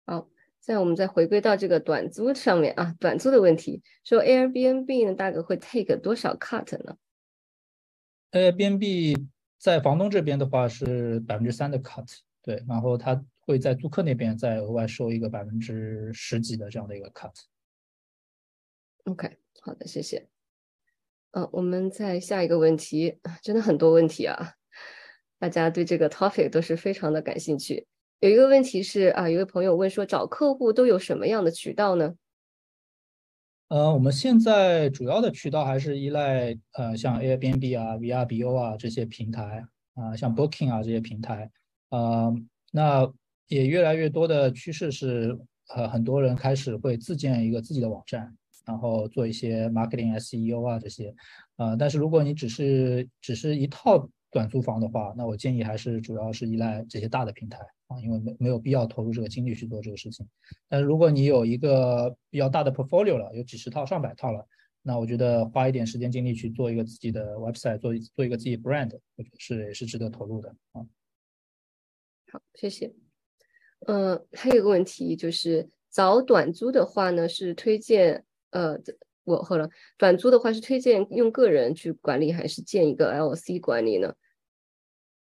[0.06, 0.28] 好，
[0.60, 6.96] 现在我们再回归到这个短租上面啊，短租的问题，说 Airbnb 呢大概会 take 多少 cut 呢
[8.32, 9.26] ？Airbnb
[9.58, 17.32] 在房东这边的话是百分之三的 cut，对，然后他会在租客那边再额外收一个百分之十几的这样的一个 cut。
[19.04, 20.28] OK，好的，谢谢。
[21.32, 24.54] 嗯，我们再下一个问题，真的很多问题啊，
[25.38, 27.86] 大家对这个 topic 都是非常的感兴趣。
[28.20, 32.14] 有一个问题是啊，一位朋友问说，找客户都有什么样的渠道呢？
[33.68, 39.64] 呃，我们现在主要的渠道还是依赖呃，像 Airbnb 啊、VRBO 啊这些平台
[39.94, 41.50] 啊，像 Booking 啊这些平台
[41.88, 42.30] 啊，
[42.70, 43.10] 那
[43.48, 45.38] 也越来越多的趋势是，
[45.74, 48.36] 呃，很多人开始会自建一个自己的网站。
[48.64, 51.12] 然后做一些 marketing SEO 啊这些，
[51.56, 57.58] 呃，但是如果你只是只是一套短租房的话，那我建议还是主要是依赖这些大的平台
[57.88, 60.24] 啊，因为没没有必要投入这个精力去做这个事情。
[60.68, 64.46] 但是如果你有一个比较大的 portfolio 了，有几十套、上百套了，
[64.80, 68.96] 那我觉得花一点时间精力去做一个自己的 website，做做一个自己 brand，
[69.38, 70.86] 是也是值得投入的啊。
[72.30, 73.01] 好，谢谢。
[73.86, 78.24] 嗯，还有一个问题就是找短租的话呢，是推荐。
[78.50, 78.78] 呃，
[79.24, 84.14] 我后来短租的话是推荐用个人去管理还是建一个 LC 管理呢？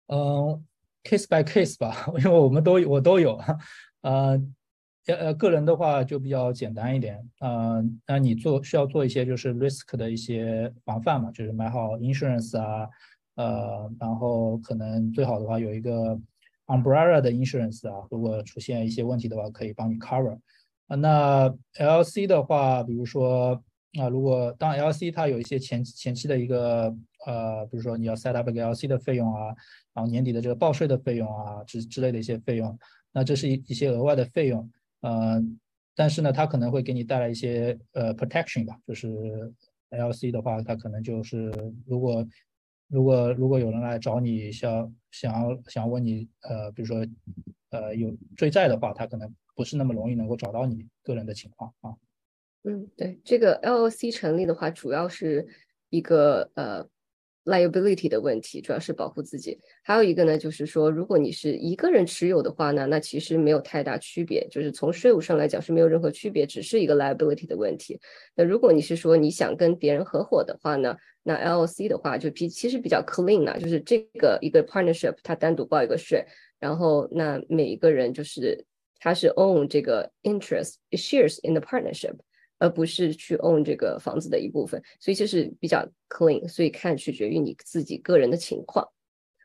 [0.09, 0.63] 嗯
[1.03, 3.41] ，case by case 吧， 因为我们都我都有，
[4.03, 4.39] 呃，
[5.07, 12.87] 呃，个人的话就比较简单一点，呃，那你做需要做一些就是 risk 的一些防范嘛，就是买好 insurance 啊，
[13.37, 16.21] 呃，然后可能最好的话有一个
[16.67, 20.39] umbrella 的 insurance 啊，如果出现一些问题的话可以帮你 cover。
[20.89, 23.61] 啊，那 L C 的话，比如说
[23.99, 26.95] 啊，如果当 L C 它有一些前前期的一个
[27.27, 29.47] 呃，比如说你要 set up 一个 L C 的费用啊，
[29.93, 32.79] 然后年底的这个报税的费用啊之之类的一些费用，
[33.13, 34.71] 那这是一一些额外的费用，
[35.01, 35.43] 呃，
[35.97, 39.53] 但是呢，它可能会给你带来一些呃 protection 吧，就是
[39.91, 41.51] L C 的话，它可能就是
[41.85, 42.25] 如果
[42.89, 47.07] 如果如果有人来找你，想想要想问你呃，比如说
[47.71, 49.35] 呃有追债的话，他可能。
[49.57, 51.97] 不是那么容易能够找到你个人的情况啊。
[52.65, 55.49] 嗯，对，这个 LOC 成立的话，主要是
[55.89, 56.87] 一个呃
[57.47, 59.59] liability 的问题，主要是保护自己。
[59.83, 67.99] 还有一个呢，就是说，如果你是一个人持有的话呢，那其实没有太大区别，就是从税务上来讲是没有任何区别，只是一个 liability 的问题。
[68.35, 76.25] 那如果你是说你想跟别人合伙的话呢，那 LLC 的话就比其实比较 clean 了，就是这个一个 partnership 它单独报一个税，
[76.61, 78.67] 然后那每一个人就是。
[78.99, 82.17] 他是 own 这个 interest shares in the partnership，
[82.59, 88.87] 而不是去 own 这个房子的一部分，所以这是比较 clean，所以看取决于你自己个人的情况。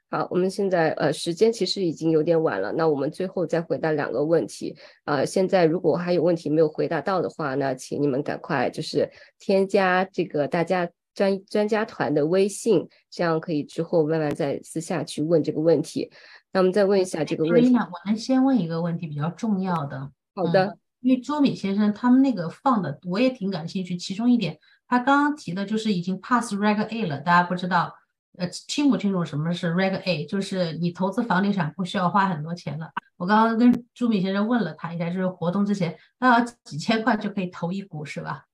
[0.09, 4.75] 好，我们现在呃时间其实已经有点晚了，那我们最后再回答两个问题
[5.05, 5.23] 啊。
[5.23, 9.09] 现在如果还有问题没有回答到的话，那请你们赶快就是
[9.39, 16.11] 添加这个大家专专家团的微信，这样可以之后慢慢再私下去问这个问题。
[16.51, 17.73] 那我们再问一下这个问题。
[17.73, 20.11] 我能先问一个问题，比较重要的。
[20.35, 20.77] 好的。
[21.01, 23.97] 因为朱敏先生他们那个放的，我也挺感兴趣。
[23.97, 24.57] 其中一点，
[24.87, 27.19] 他刚刚提的就是已经 pass Reg A 了。
[27.19, 27.93] 大家不知道，
[28.37, 30.25] 呃，清不清楚什么是 Reg A？
[30.25, 32.91] 就是你投资房地产不需要花很多钱了。
[33.17, 38.45] 我刚刚跟朱敏先生问了他一下，就是活动之前，那要几千块就可以投一股，是吧？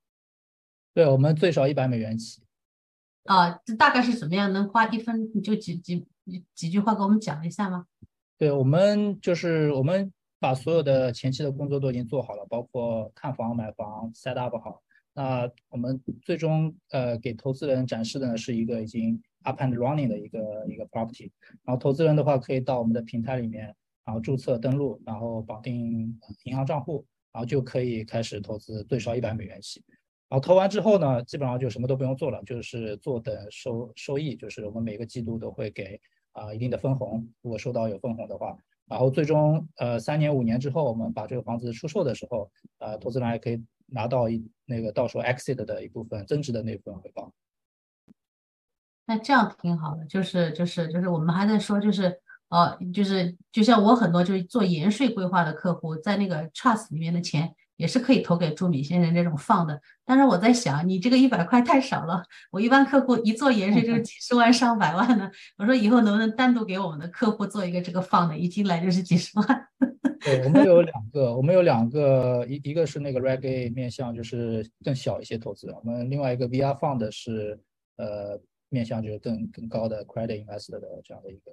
[0.94, 2.41] 对，我们最少一百美元起。
[3.26, 4.52] 啊，这大概是怎么样？
[4.52, 6.07] 能花一分就几几？
[6.53, 7.86] 几句话给我们讲一下吗？
[8.38, 14.81] 对我们就是我们把所有的前期的工作都已经做好了，包括看房、买房、set up 好。
[15.14, 21.31] 那我们最终呃给投资人展示的呢是一个已经 up and running 的一个一个 property。
[21.64, 29.84] 然后投资人的话可以到我们的平台里面，然后注册登录，然后绑定银行账户，然后就可以开始投资，最少一百美元起。
[30.30, 35.99] 然后投完之后呢，基本上就什么都不用做了，就是坐等收收益，就是我们每个季度都会给。
[36.34, 38.55] 啊，一定的分红，如果收到有分红的话，
[38.88, 42.49] 然后最终呃三年五年之后，我们把这个房子出售的时候，
[42.80, 47.31] 呃，投资人还可以拿到一那个到时候 exit 的一部分增值的那部分回报。
[49.05, 52.19] 那这样挺好的，就是就是就是我们还在说，就是
[52.49, 57.53] 呃，就是就像我很多就是做延税规划的客户，在那个 trust 里面的钱。
[57.78, 62.24] 也是可以投给朱敏先生这种放的，但是我在想，你这个一百块太少了。
[62.52, 69.68] 我一般客户一做延伸就是几十万上百万的，我说以后能不能单独给我们的客户做一个这个放的，一进来就是几十万。
[70.26, 77.60] 对，我们有两个，我们有两个，一一个是那个 Reg A 面向就是更小一些投资人，我们另外一个 VR 放的是
[77.98, 81.52] 呃面向就是更更高的 credit investor 的这样的一个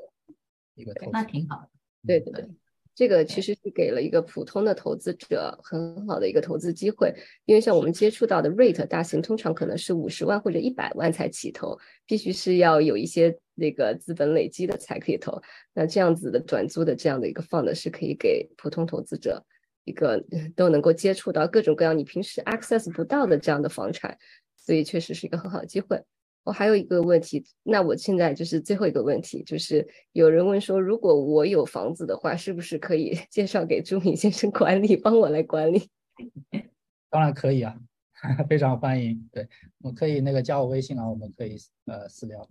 [0.75, 1.11] 一个投资。
[1.13, 1.69] 那挺好的。
[2.07, 2.49] 对对对。
[2.95, 7.13] 这个其实是给了一个普通的投资者很好的一个投资机会，
[7.45, 11.77] 因为像我们接触到的 REIT 大型，通常可能是五十万或者一百万才起投，
[12.07, 15.43] 必须是要有一些那个资本累积的才可以投。
[15.73, 19.45] 那这样子的转租的这样的一个 fund 是可以给普通投资者
[19.85, 24.17] 一个都能够接触到各种各样你平时 access 不到的这样的房产，
[24.57, 26.01] 所以确实是一个很好的机会。
[26.45, 35.89] 我还有一个问题，那我现在就是最后一个问题，就是有人问说，如果我有房子的话，是不是可以 介绍给朱敏先生管理，帮我来管理？
[37.11, 37.75] 当然可以啊，
[38.49, 39.29] 非常欢迎。
[39.33, 39.49] 对
[39.79, 41.57] 我可以那个加我微信啊，我们可以
[41.87, 42.47] 呃私聊。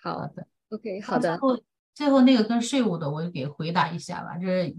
[0.00, 1.36] 好的，OK，好的。
[1.36, 1.62] 最后
[1.94, 4.38] 最后那个跟税务的，我给回答一下吧。
[4.38, 4.74] 就是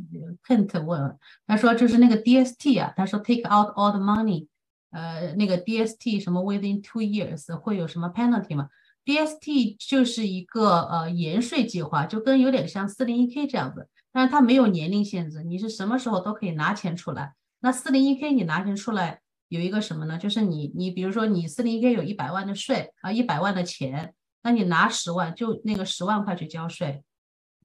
[0.47, 4.47] Kent 问，他说就是那个 DST 啊，他说 Take out all the money。
[4.93, 8.69] 呃，那个 DST 什么 within two years 会有什么 penalty 吗
[9.03, 17.33] ？DST 就是一个呃延税计划，就跟有点像四零一 K 这样子，但是它没有年龄限制，你是什么时候都可以拿钱出来。
[17.59, 20.17] 那四零一 K 你拿钱出来有一个什么呢？
[20.17, 24.13] 就是你你比如说你四零一 K 有一百万的税啊，一百万的钱，
[24.43, 27.03] 那你拿十万就那个十万块去交税。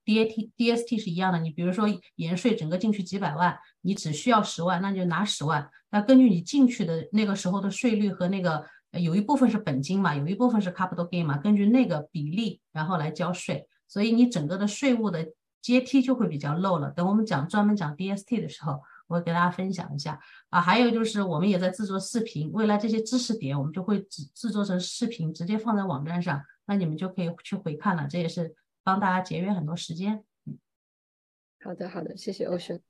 [0.09, 5.69] DAT DST 是一样的，你比如说延税整个进去几百万，你只需要十万，那就拿十万。
[5.91, 15.29] 那根据你进去的那个时候的税率和那个有一部分是本金嘛，有一部分是 capital gain 嘛，根据那个比例然后来交税，所以你整个的税务的
[15.61, 16.91] 阶梯就会比较漏了。
[16.91, 20.19] 等我们讲专门讲 DST 的时候，我给大家分享一下
[20.49, 20.59] 啊。
[20.59, 28.09] 还有就是我们也在制作视频，未来这些知识点我们就会制制作成视频，直接放在网站上，那你们就可以去回看了。
[28.09, 28.55] 这也是。
[28.89, 30.25] 帮大家节约很多时间。
[31.63, 32.81] 好的，好的，谢谢 Ocean。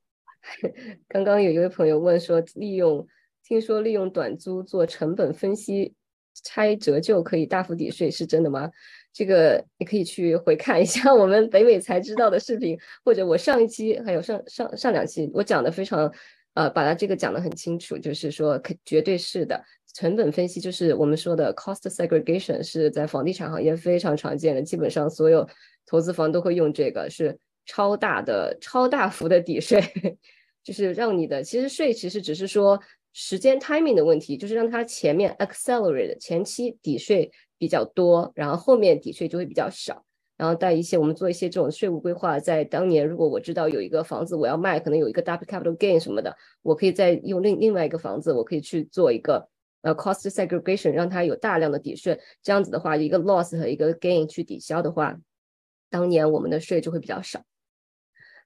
[1.09, 3.05] 刚刚有一位朋友问说，利用
[3.43, 5.93] 听说利用短租做成本分析
[6.41, 8.71] 拆折旧可以大幅抵税，是真的吗？
[9.11, 16.09] 这个你可以去回看一下我们北美才知道的视频，或者我上一期还有上上上两期我讲的非常
[16.53, 19.61] 呃，把它这个讲的很清楚，就是说可绝对是的。
[19.91, 25.49] 成本分析就是我们说的 cost segregation，是在房地产行业非常常见的，基本上所有
[25.89, 27.35] 投资房都会用这个，是
[27.65, 29.81] 超大的、超大幅的抵税，
[30.63, 32.79] 就是让你的其实税其实只是说
[33.11, 40.05] 时间 timing 的问题，就是让它前面 accelerate 前期抵税比较多，然后后面抵税就会比较少。
[40.37, 49.49] 然后带一些我们做一些这种税务规划，在当年如果我知道有一个房子我要卖，可能有一个 double capital gain 什么的，我可以再用另另外一个房子，我可以去做一个。
[49.81, 55.17] 呃，cost segregation 让它有大量的抵税，这样子的话，一个 loss 和一个 gain 去抵消的话，
[55.89, 57.43] 当年我们的税就会比较少。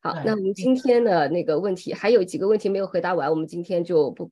[0.01, 4.29] 好，那我们今天的那个问题还有几个问题没有回答完，我们今天就不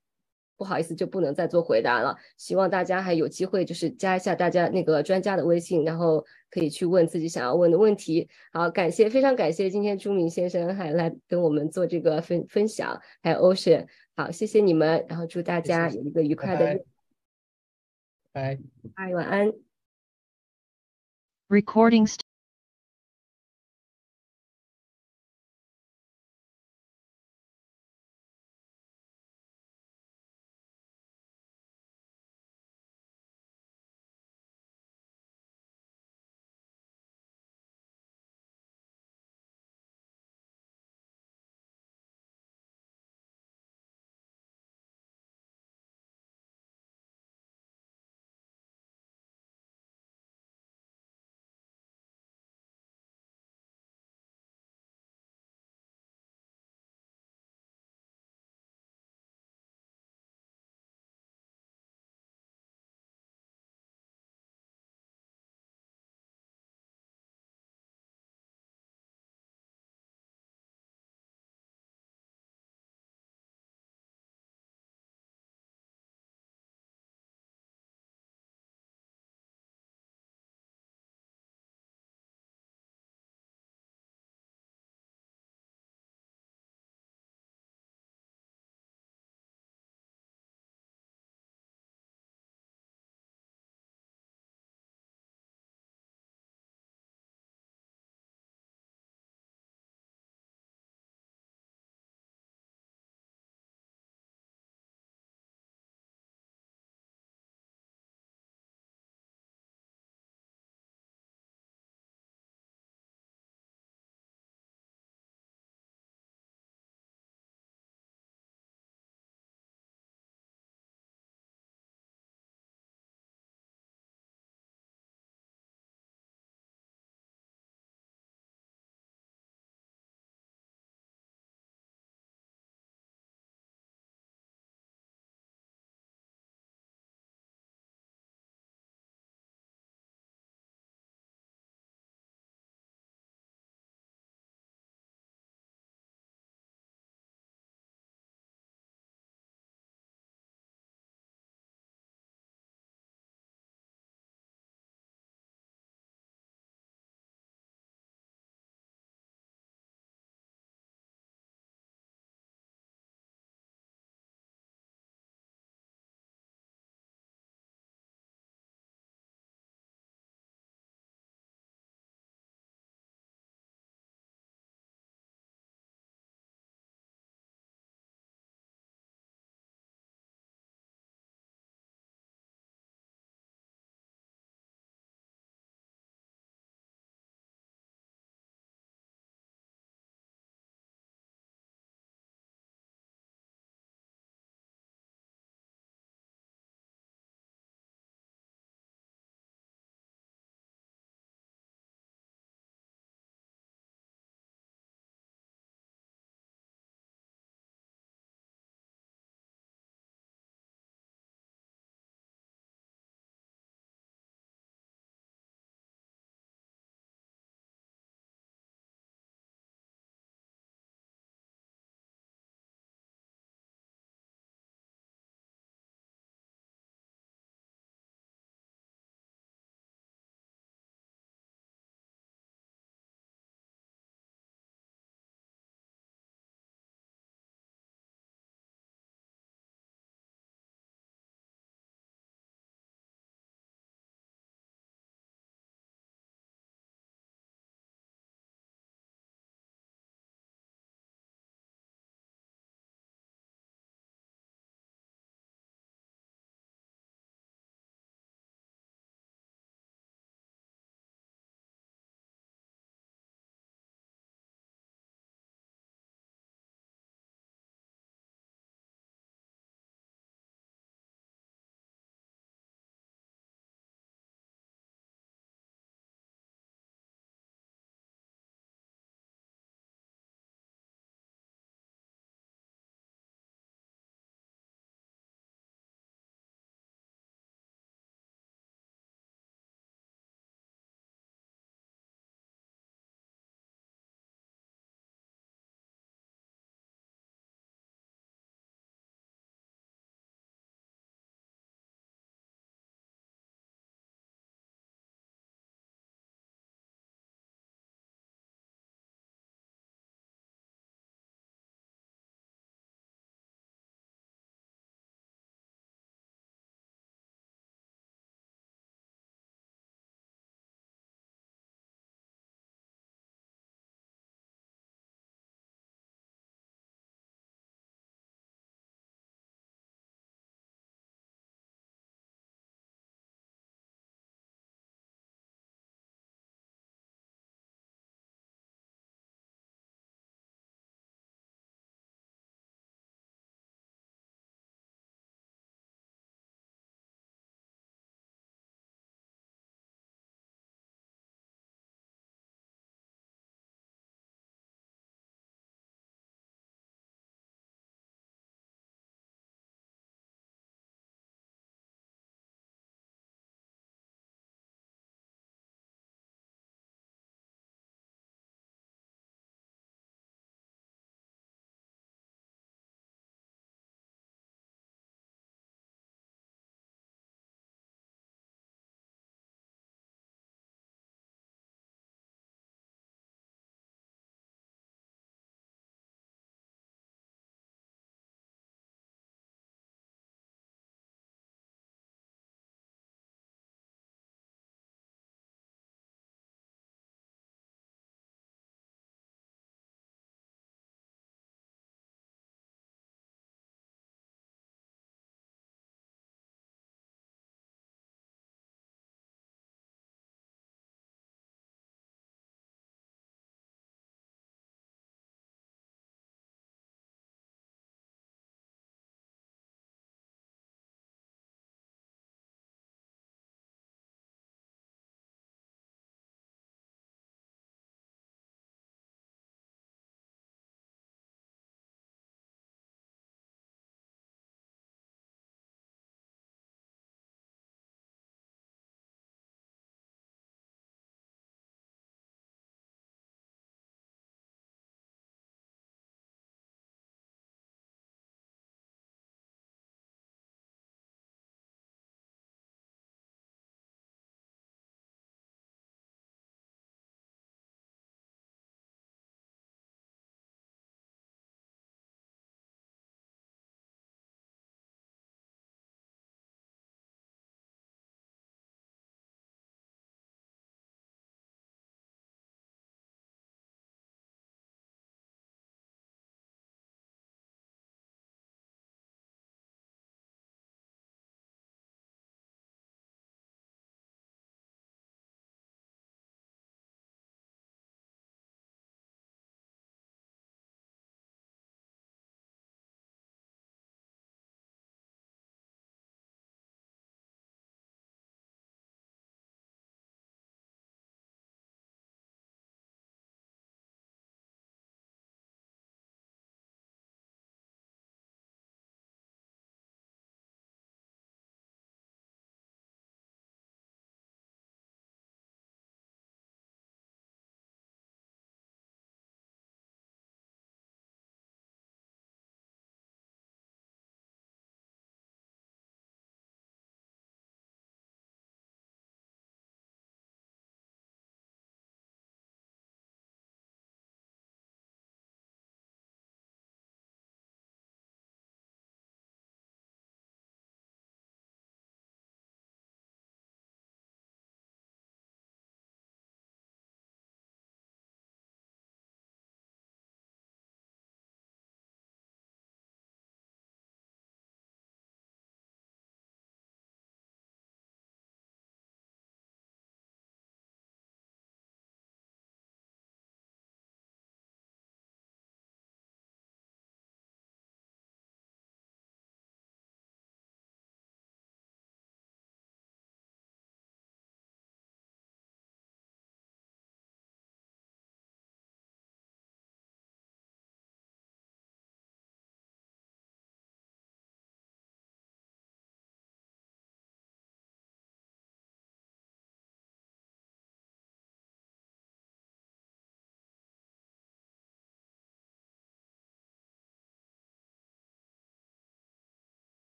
[0.58, 2.18] 不好意思就不能再做回答了。
[2.36, 8.30] 希望大家还有机会，就是加一下大家那个专家的微信，然后可以去问自己想要问的问题。
[8.52, 16.84] 好，感谢，非常感谢今天朱明先生还来跟我们做这个分分享，还有 Ocean，好，谢谢你们，然后祝大家有一个愉快的。
[18.34, 18.60] 拜
[18.94, 19.54] 拜，晚安。
[21.48, 22.18] Recordings